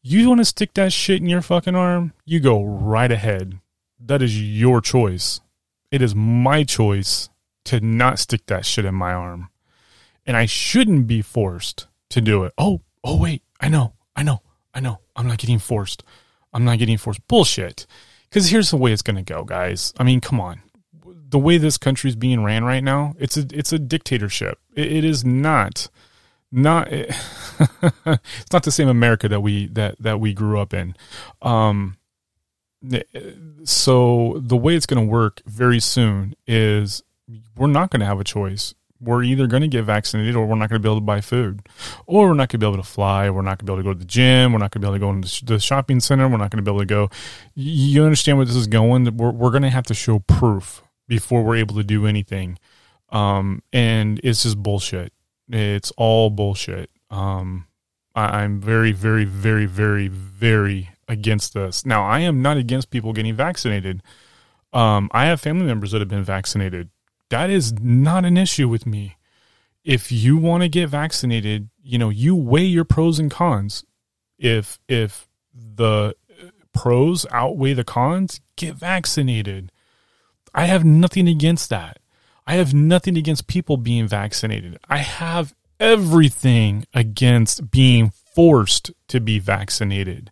You 0.02 0.28
want 0.28 0.40
to 0.40 0.44
stick 0.44 0.74
that 0.74 0.92
shit 0.92 1.20
in 1.20 1.28
your 1.28 1.42
fucking 1.42 1.74
arm? 1.74 2.12
You 2.24 2.40
go 2.40 2.62
right 2.62 3.10
ahead. 3.10 3.58
That 3.98 4.22
is 4.22 4.40
your 4.40 4.80
choice. 4.80 5.40
It 5.90 6.02
is 6.02 6.14
my 6.14 6.64
choice 6.64 7.28
to 7.64 7.80
not 7.80 8.18
stick 8.18 8.46
that 8.46 8.64
shit 8.64 8.84
in 8.84 8.94
my 8.94 9.12
arm. 9.12 9.48
And 10.24 10.36
I 10.36 10.46
shouldn't 10.46 11.06
be 11.06 11.22
forced 11.22 11.86
to 12.10 12.20
do 12.20 12.44
it. 12.44 12.52
Oh, 12.58 12.82
oh 13.02 13.16
wait, 13.16 13.42
I 13.60 13.68
know. 13.68 13.94
I 14.14 14.22
know. 14.22 14.42
I 14.74 14.80
know. 14.80 15.00
I'm 15.16 15.26
not 15.26 15.38
getting 15.38 15.58
forced. 15.58 16.04
I'm 16.52 16.64
not 16.64 16.78
getting 16.78 16.98
forced. 16.98 17.26
Bullshit. 17.28 17.86
Because 18.28 18.50
here's 18.50 18.70
the 18.70 18.76
way 18.76 18.92
it's 18.92 19.02
going 19.02 19.16
to 19.16 19.22
go, 19.22 19.44
guys. 19.44 19.92
I 19.98 20.04
mean, 20.04 20.20
come 20.20 20.40
on. 20.40 20.62
The 21.04 21.38
way 21.38 21.58
this 21.58 21.78
country's 21.78 22.16
being 22.16 22.44
ran 22.44 22.64
right 22.64 22.82
now, 22.82 23.14
it's 23.18 23.36
a 23.36 23.46
it's 23.52 23.72
a 23.72 23.78
dictatorship. 23.78 24.58
it, 24.74 24.92
it 24.92 25.04
is 25.04 25.24
not 25.24 25.88
not 26.52 26.88
it's 26.90 28.52
not 28.52 28.62
the 28.64 28.72
same 28.72 28.88
America 28.88 29.28
that 29.28 29.40
we 29.40 29.68
that 29.68 29.96
that 30.00 30.20
we 30.20 30.34
grew 30.34 30.58
up 30.58 30.74
in. 30.74 30.96
Um, 31.40 31.96
so 33.64 34.40
the 34.42 34.56
way 34.56 34.74
it's 34.74 34.86
going 34.86 35.04
to 35.04 35.10
work 35.10 35.42
very 35.46 35.80
soon 35.80 36.34
is 36.46 37.02
we're 37.56 37.68
not 37.68 37.90
going 37.90 38.00
to 38.00 38.06
have 38.06 38.20
a 38.20 38.24
choice 38.24 38.74
we're 39.00 39.22
either 39.22 39.46
going 39.46 39.62
to 39.62 39.68
get 39.68 39.82
vaccinated 39.82 40.36
or 40.36 40.46
we're 40.46 40.56
not 40.56 40.68
going 40.68 40.80
to 40.80 40.86
be 40.86 40.88
able 40.88 41.00
to 41.00 41.04
buy 41.04 41.20
food. 41.20 41.66
Or 42.06 42.28
we're 42.28 42.34
not 42.34 42.48
going 42.48 42.58
to 42.60 42.66
be 42.66 42.66
able 42.66 42.82
to 42.82 42.88
fly 42.88 43.30
we're 43.30 43.42
not 43.42 43.58
going 43.58 43.66
to 43.66 43.72
be 43.72 43.72
able 43.72 43.82
to 43.82 43.88
go 43.88 43.92
to 43.94 43.98
the 43.98 44.04
gym 44.04 44.52
we're 44.52 44.58
not 44.58 44.70
going 44.70 44.82
to 44.82 44.86
be 44.86 44.88
able 44.88 44.96
to 44.96 45.00
go 45.00 45.10
into 45.10 45.44
the 45.44 45.58
shopping 45.58 46.00
center 46.00 46.28
we're 46.28 46.36
not 46.36 46.50
going 46.50 46.62
to 46.62 46.70
be 46.70 46.70
able 46.70 46.80
to 46.80 46.86
go. 46.86 47.10
You 47.54 48.04
understand 48.04 48.38
where 48.38 48.46
this 48.46 48.56
is 48.56 48.66
going? 48.66 49.16
We're, 49.16 49.30
we're 49.30 49.50
going 49.50 49.62
to 49.62 49.70
have 49.70 49.86
to 49.86 49.94
show 49.94 50.18
proof 50.20 50.82
before 51.08 51.42
we're 51.42 51.56
able 51.56 51.76
to 51.76 51.84
do 51.84 52.06
anything. 52.06 52.58
Um, 53.10 53.62
and 53.72 54.20
it's 54.22 54.44
just 54.44 54.62
bullshit. 54.62 55.12
It's 55.48 55.90
all 55.96 56.30
bullshit. 56.30 56.90
Um, 57.10 57.66
I, 58.14 58.42
i'm 58.42 58.60
very 58.60 58.92
very 58.92 59.24
very 59.24 59.66
very 59.66 60.08
very 60.08 60.90
against 61.08 61.54
this. 61.54 61.86
Now 61.86 62.04
i 62.04 62.20
am 62.20 62.42
not 62.42 62.56
against 62.56 62.90
people 62.90 63.12
getting 63.12 63.34
vaccinated. 63.34 64.02
Um, 64.72 65.10
i 65.12 65.26
have 65.26 65.40
family 65.40 65.66
members 65.66 65.92
that 65.92 66.00
have 66.00 66.08
been 66.08 66.24
vaccinated 66.24 66.90
that 67.30 67.48
is 67.50 67.72
not 67.80 68.24
an 68.24 68.36
issue 68.36 68.68
with 68.68 68.86
me. 68.86 69.16
If 69.82 70.12
you 70.12 70.36
want 70.36 70.62
to 70.62 70.68
get 70.68 70.90
vaccinated, 70.90 71.70
you 71.82 71.98
know, 71.98 72.10
you 72.10 72.36
weigh 72.36 72.64
your 72.64 72.84
pros 72.84 73.18
and 73.18 73.30
cons. 73.30 73.84
If 74.38 74.78
if 74.88 75.28
the 75.54 76.14
uh, 76.30 76.46
pros 76.72 77.26
outweigh 77.30 77.72
the 77.72 77.84
cons, 77.84 78.40
get 78.56 78.74
vaccinated. 78.74 79.72
I 80.54 80.66
have 80.66 80.84
nothing 80.84 81.28
against 81.28 81.70
that. 81.70 81.98
I 82.46 82.54
have 82.54 82.74
nothing 82.74 83.16
against 83.16 83.46
people 83.46 83.76
being 83.76 84.08
vaccinated. 84.08 84.78
I 84.88 84.98
have 84.98 85.54
everything 85.78 86.84
against 86.92 87.70
being 87.70 88.10
forced 88.10 88.90
to 89.08 89.20
be 89.20 89.38
vaccinated. 89.38 90.30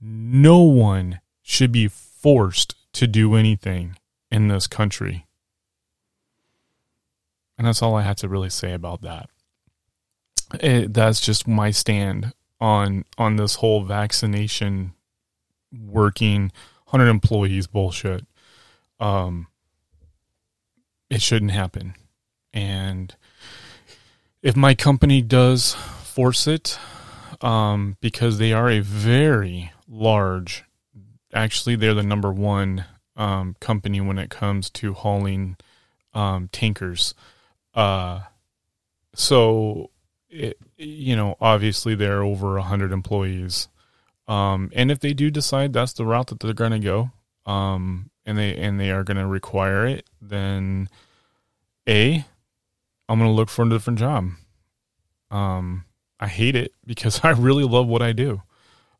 No 0.00 0.60
one 0.60 1.20
should 1.42 1.72
be 1.72 1.88
forced 1.88 2.74
to 2.92 3.06
do 3.06 3.34
anything 3.34 3.96
in 4.30 4.48
this 4.48 4.66
country. 4.66 5.26
And 7.62 7.68
that's 7.68 7.80
all 7.80 7.94
I 7.94 8.02
have 8.02 8.16
to 8.16 8.28
really 8.28 8.50
say 8.50 8.72
about 8.72 9.02
that. 9.02 9.30
It, 10.58 10.92
that's 10.92 11.20
just 11.20 11.46
my 11.46 11.70
stand 11.70 12.32
on 12.60 13.04
on 13.16 13.36
this 13.36 13.54
whole 13.54 13.84
vaccination 13.84 14.94
working 15.72 16.50
100 16.86 17.08
employees 17.08 17.68
bullshit. 17.68 18.26
Um, 18.98 19.46
it 21.08 21.22
shouldn't 21.22 21.52
happen. 21.52 21.94
And 22.52 23.14
if 24.42 24.56
my 24.56 24.74
company 24.74 25.22
does 25.22 25.74
force 25.74 26.48
it, 26.48 26.80
um, 27.42 27.96
because 28.00 28.38
they 28.38 28.52
are 28.52 28.70
a 28.70 28.80
very 28.80 29.70
large, 29.88 30.64
actually, 31.32 31.76
they're 31.76 31.94
the 31.94 32.02
number 32.02 32.32
one 32.32 32.86
um, 33.14 33.54
company 33.60 34.00
when 34.00 34.18
it 34.18 34.30
comes 34.30 34.68
to 34.70 34.94
hauling 34.94 35.56
um, 36.12 36.48
tankers. 36.50 37.14
Uh, 37.74 38.20
so 39.14 39.90
it, 40.30 40.58
you 40.76 41.16
know, 41.16 41.36
obviously 41.40 41.94
there 41.94 42.18
are 42.18 42.24
over 42.24 42.56
a 42.56 42.62
hundred 42.62 42.92
employees. 42.92 43.68
Um, 44.28 44.70
and 44.74 44.90
if 44.90 45.00
they 45.00 45.12
do 45.14 45.30
decide 45.30 45.72
that's 45.72 45.92
the 45.92 46.06
route 46.06 46.28
that 46.28 46.40
they're 46.40 46.54
going 46.54 46.72
to 46.72 46.78
go, 46.78 47.10
um, 47.44 48.10
and 48.24 48.38
they 48.38 48.56
and 48.56 48.78
they 48.78 48.90
are 48.90 49.04
going 49.04 49.16
to 49.16 49.26
require 49.26 49.86
it, 49.86 50.08
then 50.20 50.88
a, 51.88 52.24
I'm 53.08 53.18
going 53.18 53.30
to 53.30 53.34
look 53.34 53.48
for 53.48 53.64
a 53.64 53.68
different 53.68 53.98
job. 53.98 54.30
Um, 55.30 55.84
I 56.20 56.28
hate 56.28 56.54
it 56.54 56.72
because 56.86 57.20
I 57.24 57.30
really 57.30 57.64
love 57.64 57.88
what 57.88 58.02
I 58.02 58.12
do. 58.12 58.42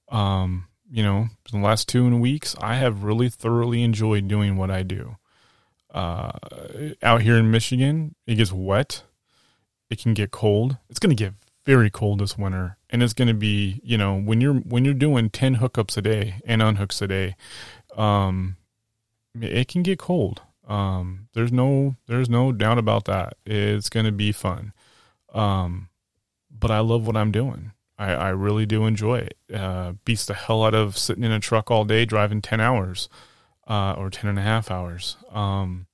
Um, 0.09 0.67
you 0.91 1.03
know, 1.03 1.29
the 1.51 1.59
last 1.59 1.89
two 1.89 2.15
weeks, 2.17 2.55
I 2.61 2.75
have 2.75 3.05
really 3.05 3.31
thoroughly 3.31 3.83
enjoyed 3.83 4.29
doing 4.29 4.57
what 4.57 4.71
I 4.71 4.83
do. 4.83 5.17
Uh, 5.93 6.33
out 7.03 7.23
here 7.23 7.37
in 7.37 7.51
Michigan, 7.51 8.15
it 8.27 8.37
gets 8.37 8.53
wet. 8.53 9.03
It 9.91 9.99
can 9.99 10.15
get 10.15 10.31
cold. 10.31 10.79
It's 10.89 10.99
going 10.99 11.15
to 11.15 11.25
get 11.25 11.35
very 11.67 11.91
cold 11.91 12.21
this 12.21 12.39
winter, 12.39 12.79
and 12.91 13.03
it's 13.03 13.13
going 13.13 13.29
to 13.29 13.35
be 13.35 13.81
you 13.85 13.99
know 13.99 14.19
when 14.19 14.41
you're 14.41 14.55
when 14.55 14.85
you're 14.85 14.95
doing 14.95 15.29
ten 15.31 15.57
hookups 15.57 15.97
a 15.97 16.03
day 16.03 16.41
and 16.47 16.63
unhooks 16.63 17.03
a 17.03 17.07
day, 17.07 17.37
um, 17.97 18.57
it 19.41 19.69
can 19.69 19.83
get 19.83 19.99
cold. 19.99 20.43
Um, 20.67 21.29
there's 21.35 21.53
no 21.53 21.97
there's 22.07 22.31
no 22.31 22.53
doubt 22.53 22.79
about 22.79 23.05
that. 23.05 23.35
It's 23.45 23.91
going 23.91 24.07
to 24.07 24.13
be 24.13 24.33
fun. 24.33 24.73
Um, 25.35 25.89
but 26.51 26.71
I 26.71 26.81
love 26.81 27.07
what 27.07 27.17
I'm 27.17 27.33
doing. 27.33 27.73
I, 27.99 28.13
I 28.13 28.29
really 28.31 28.67
do 28.67 28.87
enjoy 28.87 29.19
it. 29.19 29.37
Uh, 29.53 29.95
beats 30.05 30.25
the 30.25 30.35
hell 30.35 30.65
out 30.65 30.75
of 30.75 30.97
sitting 30.97 31.25
in 31.25 31.33
a 31.33 31.41
truck 31.41 31.71
all 31.71 31.85
day 31.85 32.05
driving 32.05 32.41
ten 32.41 32.61
hours 32.61 33.09
uh, 33.73 33.95
or 33.97 34.11
10 34.11 34.29
and 34.29 34.39
a 34.39 34.43
half 34.43 34.71
hours. 34.71 35.17
Um, 35.31 35.87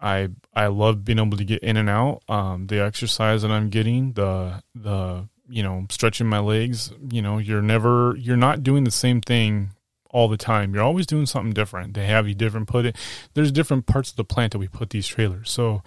I 0.00 0.28
I 0.54 0.66
love 0.66 1.04
being 1.04 1.20
able 1.20 1.38
to 1.38 1.44
get 1.44 1.62
in 1.62 1.76
and 1.76 1.88
out. 1.88 2.22
Um, 2.28 2.66
the 2.66 2.82
exercise 2.82 3.42
that 3.42 3.50
I'm 3.52 3.70
getting, 3.70 4.12
the 4.12 4.62
the 4.74 5.28
you 5.48 5.62
know 5.62 5.86
stretching 5.88 6.26
my 6.26 6.40
legs. 6.40 6.92
You 7.10 7.22
know, 7.22 7.38
you're 7.38 7.62
never 7.62 8.16
you're 8.18 8.36
not 8.36 8.64
doing 8.64 8.82
the 8.82 8.90
same 8.90 9.20
thing 9.20 9.70
all 10.10 10.26
the 10.26 10.36
time. 10.36 10.74
You're 10.74 10.82
always 10.82 11.06
doing 11.06 11.26
something 11.26 11.52
different. 11.52 11.94
They 11.94 12.06
have 12.06 12.26
you 12.26 12.34
different 12.34 12.66
put 12.66 12.84
it. 12.84 12.96
There's 13.34 13.52
different 13.52 13.86
parts 13.86 14.10
of 14.10 14.16
the 14.16 14.24
plant 14.24 14.52
that 14.52 14.58
we 14.58 14.66
put 14.66 14.90
these 14.90 15.06
trailers. 15.06 15.48
So 15.48 15.82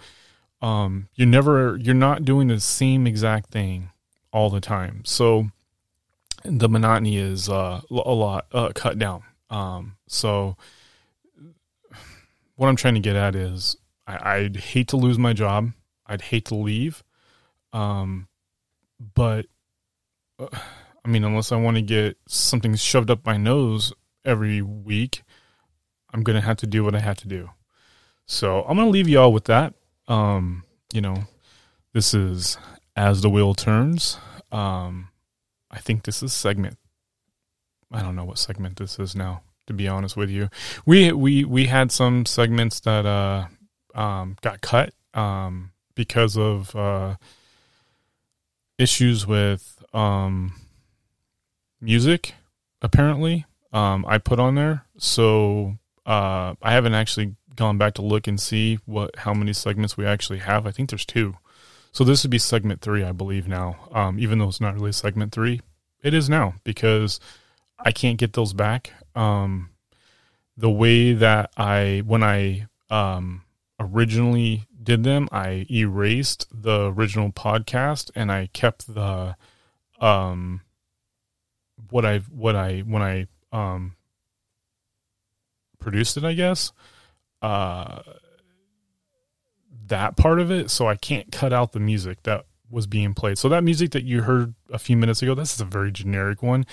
um, 0.62 1.08
you're 1.14 1.28
never 1.28 1.76
you're 1.76 1.94
not 1.94 2.24
doing 2.24 2.48
the 2.48 2.60
same 2.60 3.06
exact 3.06 3.50
thing 3.50 3.90
all 4.32 4.48
the 4.48 4.60
time. 4.60 5.02
So 5.04 5.50
the 6.44 6.68
monotony 6.68 7.18
is 7.18 7.48
uh, 7.48 7.82
a 7.90 7.94
lot 7.94 8.46
uh, 8.52 8.72
cut 8.74 8.98
down. 8.98 9.22
Um, 9.50 9.96
so 10.08 10.56
what 12.60 12.68
I'm 12.68 12.76
trying 12.76 12.92
to 12.92 13.00
get 13.00 13.16
at 13.16 13.34
is 13.34 13.74
I, 14.06 14.42
would 14.42 14.56
hate 14.56 14.88
to 14.88 14.98
lose 14.98 15.18
my 15.18 15.32
job. 15.32 15.70
I'd 16.06 16.20
hate 16.20 16.44
to 16.46 16.54
leave. 16.54 17.02
Um, 17.72 18.28
but 19.14 19.46
uh, 20.38 20.48
I 21.02 21.08
mean, 21.08 21.24
unless 21.24 21.52
I 21.52 21.56
want 21.56 21.76
to 21.76 21.82
get 21.82 22.18
something 22.28 22.74
shoved 22.74 23.10
up 23.10 23.24
my 23.24 23.38
nose 23.38 23.94
every 24.26 24.60
week, 24.60 25.22
I'm 26.12 26.22
going 26.22 26.34
to 26.34 26.46
have 26.46 26.58
to 26.58 26.66
do 26.66 26.84
what 26.84 26.94
I 26.94 26.98
have 27.00 27.16
to 27.18 27.28
do. 27.28 27.48
So 28.26 28.60
I'm 28.64 28.76
going 28.76 28.88
to 28.88 28.92
leave 28.92 29.08
you 29.08 29.20
all 29.20 29.32
with 29.32 29.44
that. 29.46 29.72
Um, 30.06 30.64
you 30.92 31.00
know, 31.00 31.24
this 31.94 32.12
is 32.12 32.58
As 32.94 33.22
the 33.22 33.30
Wheel 33.30 33.54
Turns. 33.54 34.18
Um, 34.52 35.08
I 35.70 35.78
think 35.78 36.02
this 36.02 36.22
is 36.22 36.34
segment 36.34 36.76
I 37.90 38.02
don't 38.02 38.14
know 38.14 38.24
what 38.24 38.38
segment 38.38 38.76
this 38.76 38.98
is 38.98 39.16
now. 39.16 39.42
To 39.70 39.74
be 39.74 39.86
honest 39.86 40.16
with 40.16 40.30
you, 40.30 40.48
we 40.84 41.12
we 41.12 41.44
we 41.44 41.66
had 41.66 41.92
some 41.92 42.26
segments 42.26 42.80
that 42.80 43.06
uh 43.06 43.46
um 43.94 44.36
got 44.40 44.60
cut 44.60 44.92
um 45.14 45.70
because 45.94 46.36
of 46.36 46.74
uh 46.74 47.14
issues 48.78 49.28
with 49.28 49.80
um 49.94 50.54
music 51.80 52.34
apparently 52.82 53.46
um 53.72 54.04
I 54.08 54.18
put 54.18 54.40
on 54.40 54.56
there. 54.56 54.86
So 54.98 55.76
uh 56.04 56.56
I 56.60 56.72
haven't 56.72 56.94
actually 56.94 57.36
gone 57.54 57.78
back 57.78 57.94
to 57.94 58.02
look 58.02 58.26
and 58.26 58.40
see 58.40 58.80
what 58.86 59.14
how 59.18 59.32
many 59.32 59.52
segments 59.52 59.96
we 59.96 60.04
actually 60.04 60.40
have. 60.40 60.66
I 60.66 60.72
think 60.72 60.90
there's 60.90 61.06
two. 61.06 61.36
So 61.92 62.02
this 62.02 62.24
would 62.24 62.32
be 62.32 62.38
segment 62.38 62.80
3 62.80 63.04
I 63.04 63.12
believe 63.12 63.46
now. 63.46 63.88
Um 63.92 64.18
even 64.18 64.40
though 64.40 64.48
it's 64.48 64.60
not 64.60 64.74
really 64.74 64.90
segment 64.90 65.30
3 65.30 65.60
it 66.02 66.12
is 66.12 66.28
now 66.28 66.54
because 66.64 67.20
I 67.84 67.92
can't 67.92 68.18
get 68.18 68.32
those 68.34 68.52
back 68.52 68.92
um 69.14 69.70
the 70.56 70.70
way 70.70 71.12
that 71.14 71.50
I 71.56 72.02
when 72.06 72.22
I 72.22 72.66
um 72.90 73.42
originally 73.78 74.66
did 74.82 75.04
them, 75.04 75.28
I 75.32 75.66
erased 75.70 76.46
the 76.52 76.92
original 76.92 77.30
podcast 77.30 78.10
and 78.14 78.30
I 78.30 78.48
kept 78.52 78.94
the 78.94 79.36
um 80.00 80.60
what 81.90 82.04
I 82.04 82.18
what 82.18 82.56
I 82.56 82.80
when 82.80 83.02
I 83.02 83.26
um 83.52 83.96
produced 85.78 86.16
it, 86.16 86.24
I 86.24 86.34
guess. 86.34 86.72
Uh 87.40 88.02
that 89.86 90.16
part 90.16 90.40
of 90.40 90.50
it, 90.52 90.70
so 90.70 90.86
I 90.86 90.94
can't 90.94 91.32
cut 91.32 91.52
out 91.52 91.72
the 91.72 91.80
music 91.80 92.22
that 92.22 92.44
was 92.70 92.86
being 92.86 93.14
played. 93.14 93.38
So 93.38 93.48
that 93.48 93.64
music 93.64 93.90
that 93.90 94.04
you 94.04 94.22
heard 94.22 94.54
a 94.72 94.78
few 94.78 94.96
minutes 94.96 95.20
ago, 95.22 95.34
this 95.34 95.54
is 95.54 95.60
a 95.60 95.64
very 95.64 95.90
generic 95.90 96.42
one. 96.42 96.64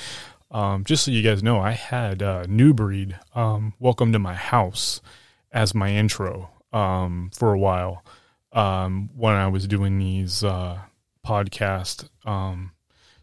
Um, 0.49 0.85
just 0.85 1.03
so 1.03 1.11
you 1.11 1.23
guys 1.23 1.43
know, 1.43 1.59
I 1.59 1.71
had 1.71 2.23
uh, 2.23 2.45
New 2.47 2.73
Breed, 2.73 3.19
um, 3.35 3.73
Welcome 3.79 4.13
to 4.13 4.19
My 4.19 4.33
House, 4.33 5.01
as 5.51 5.75
my 5.75 5.89
intro 5.91 6.49
um, 6.71 7.31
for 7.33 7.53
a 7.53 7.59
while 7.59 8.03
um, 8.53 9.09
when 9.15 9.33
I 9.33 9.47
was 9.47 9.67
doing 9.67 9.99
these 9.99 10.43
uh, 10.43 10.79
podcast. 11.25 12.07
Um, 12.25 12.71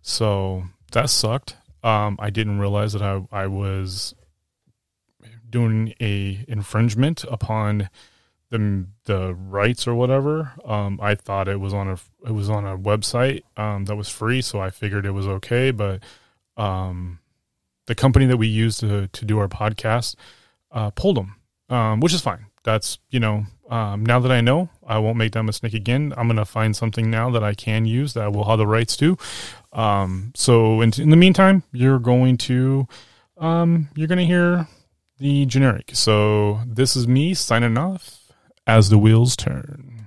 so 0.03 0.65
that 0.93 1.09
sucked. 1.09 1.57
Um, 1.83 2.19
I 2.21 2.29
didn't 2.29 2.59
realize 2.59 2.93
that 2.93 3.03
I, 3.03 3.27
I 3.33 3.47
was 3.47 4.15
doing 5.49 5.95
a 6.01 6.45
infringement 6.47 7.25
upon 7.25 7.89
the 8.51 8.87
the 9.05 9.35
rights 9.35 9.87
or 9.87 9.95
whatever. 9.95 10.53
Um, 10.65 10.99
I 11.03 11.15
thought 11.15 11.49
it 11.49 11.61
was 11.61 11.73
on 11.73 11.89
a 11.89 11.99
it 12.27 12.33
was 12.33 12.51
on 12.51 12.67
a 12.67 12.77
website 12.77 13.43
um, 13.57 13.87
that 13.87 13.97
was 13.97 14.09
free, 14.09 14.43
so 14.43 14.61
I 14.61 14.71
figured 14.71 15.07
it 15.07 15.13
was 15.13 15.27
okay. 15.27 15.71
But 15.71 16.03
um, 16.57 17.19
the 17.87 17.95
company 17.95 18.27
that 18.27 18.37
we 18.37 18.47
use 18.47 18.79
to 18.79 19.09
to 19.09 19.25
do 19.25 19.39
our 19.39 19.49
podcast 19.49 20.17
uh, 20.71 20.91
pulled 20.91 21.17
them, 21.17 21.37
um, 21.69 22.01
which 22.01 22.15
is 22.15 22.21
fine. 22.21 22.47
That's 22.63 22.99
you 23.11 23.21
know 23.21 23.47
um, 23.69 24.05
now 24.05 24.21
that 24.21 24.31
I 24.31 24.41
know, 24.41 24.69
I 24.87 24.99
won't 24.99 25.17
make 25.17 25.33
that 25.33 25.43
mistake 25.43 25.75
again. 25.75 26.13
I'm 26.17 26.29
gonna 26.29 26.45
find 26.45 26.77
something 26.77 27.11
now 27.11 27.31
that 27.31 27.43
I 27.43 27.55
can 27.55 27.87
use 27.87 28.15
that 28.15 28.25
I 28.25 28.29
will 28.29 28.45
have 28.45 28.59
the 28.59 28.67
rights 28.67 28.97
to. 28.99 29.17
Um, 29.73 30.33
so 30.35 30.81
in, 30.81 30.93
in 30.99 31.11
the 31.11 31.17
meantime, 31.17 31.63
you're 31.73 31.99
going 31.99 32.37
to 32.39 32.87
um, 33.39 33.89
you're 33.95 34.09
gonna 34.09 34.25
hear 34.25 34.69
the 35.19 35.47
generic. 35.47 35.91
So 35.95 36.61
this 36.67 36.97
is 36.97 37.09
me 37.09 37.35
signing 37.35 37.79
off 37.79 38.33
as 38.67 38.91
the 38.91 38.99
wheels 38.99 39.37
turn. 39.37 40.04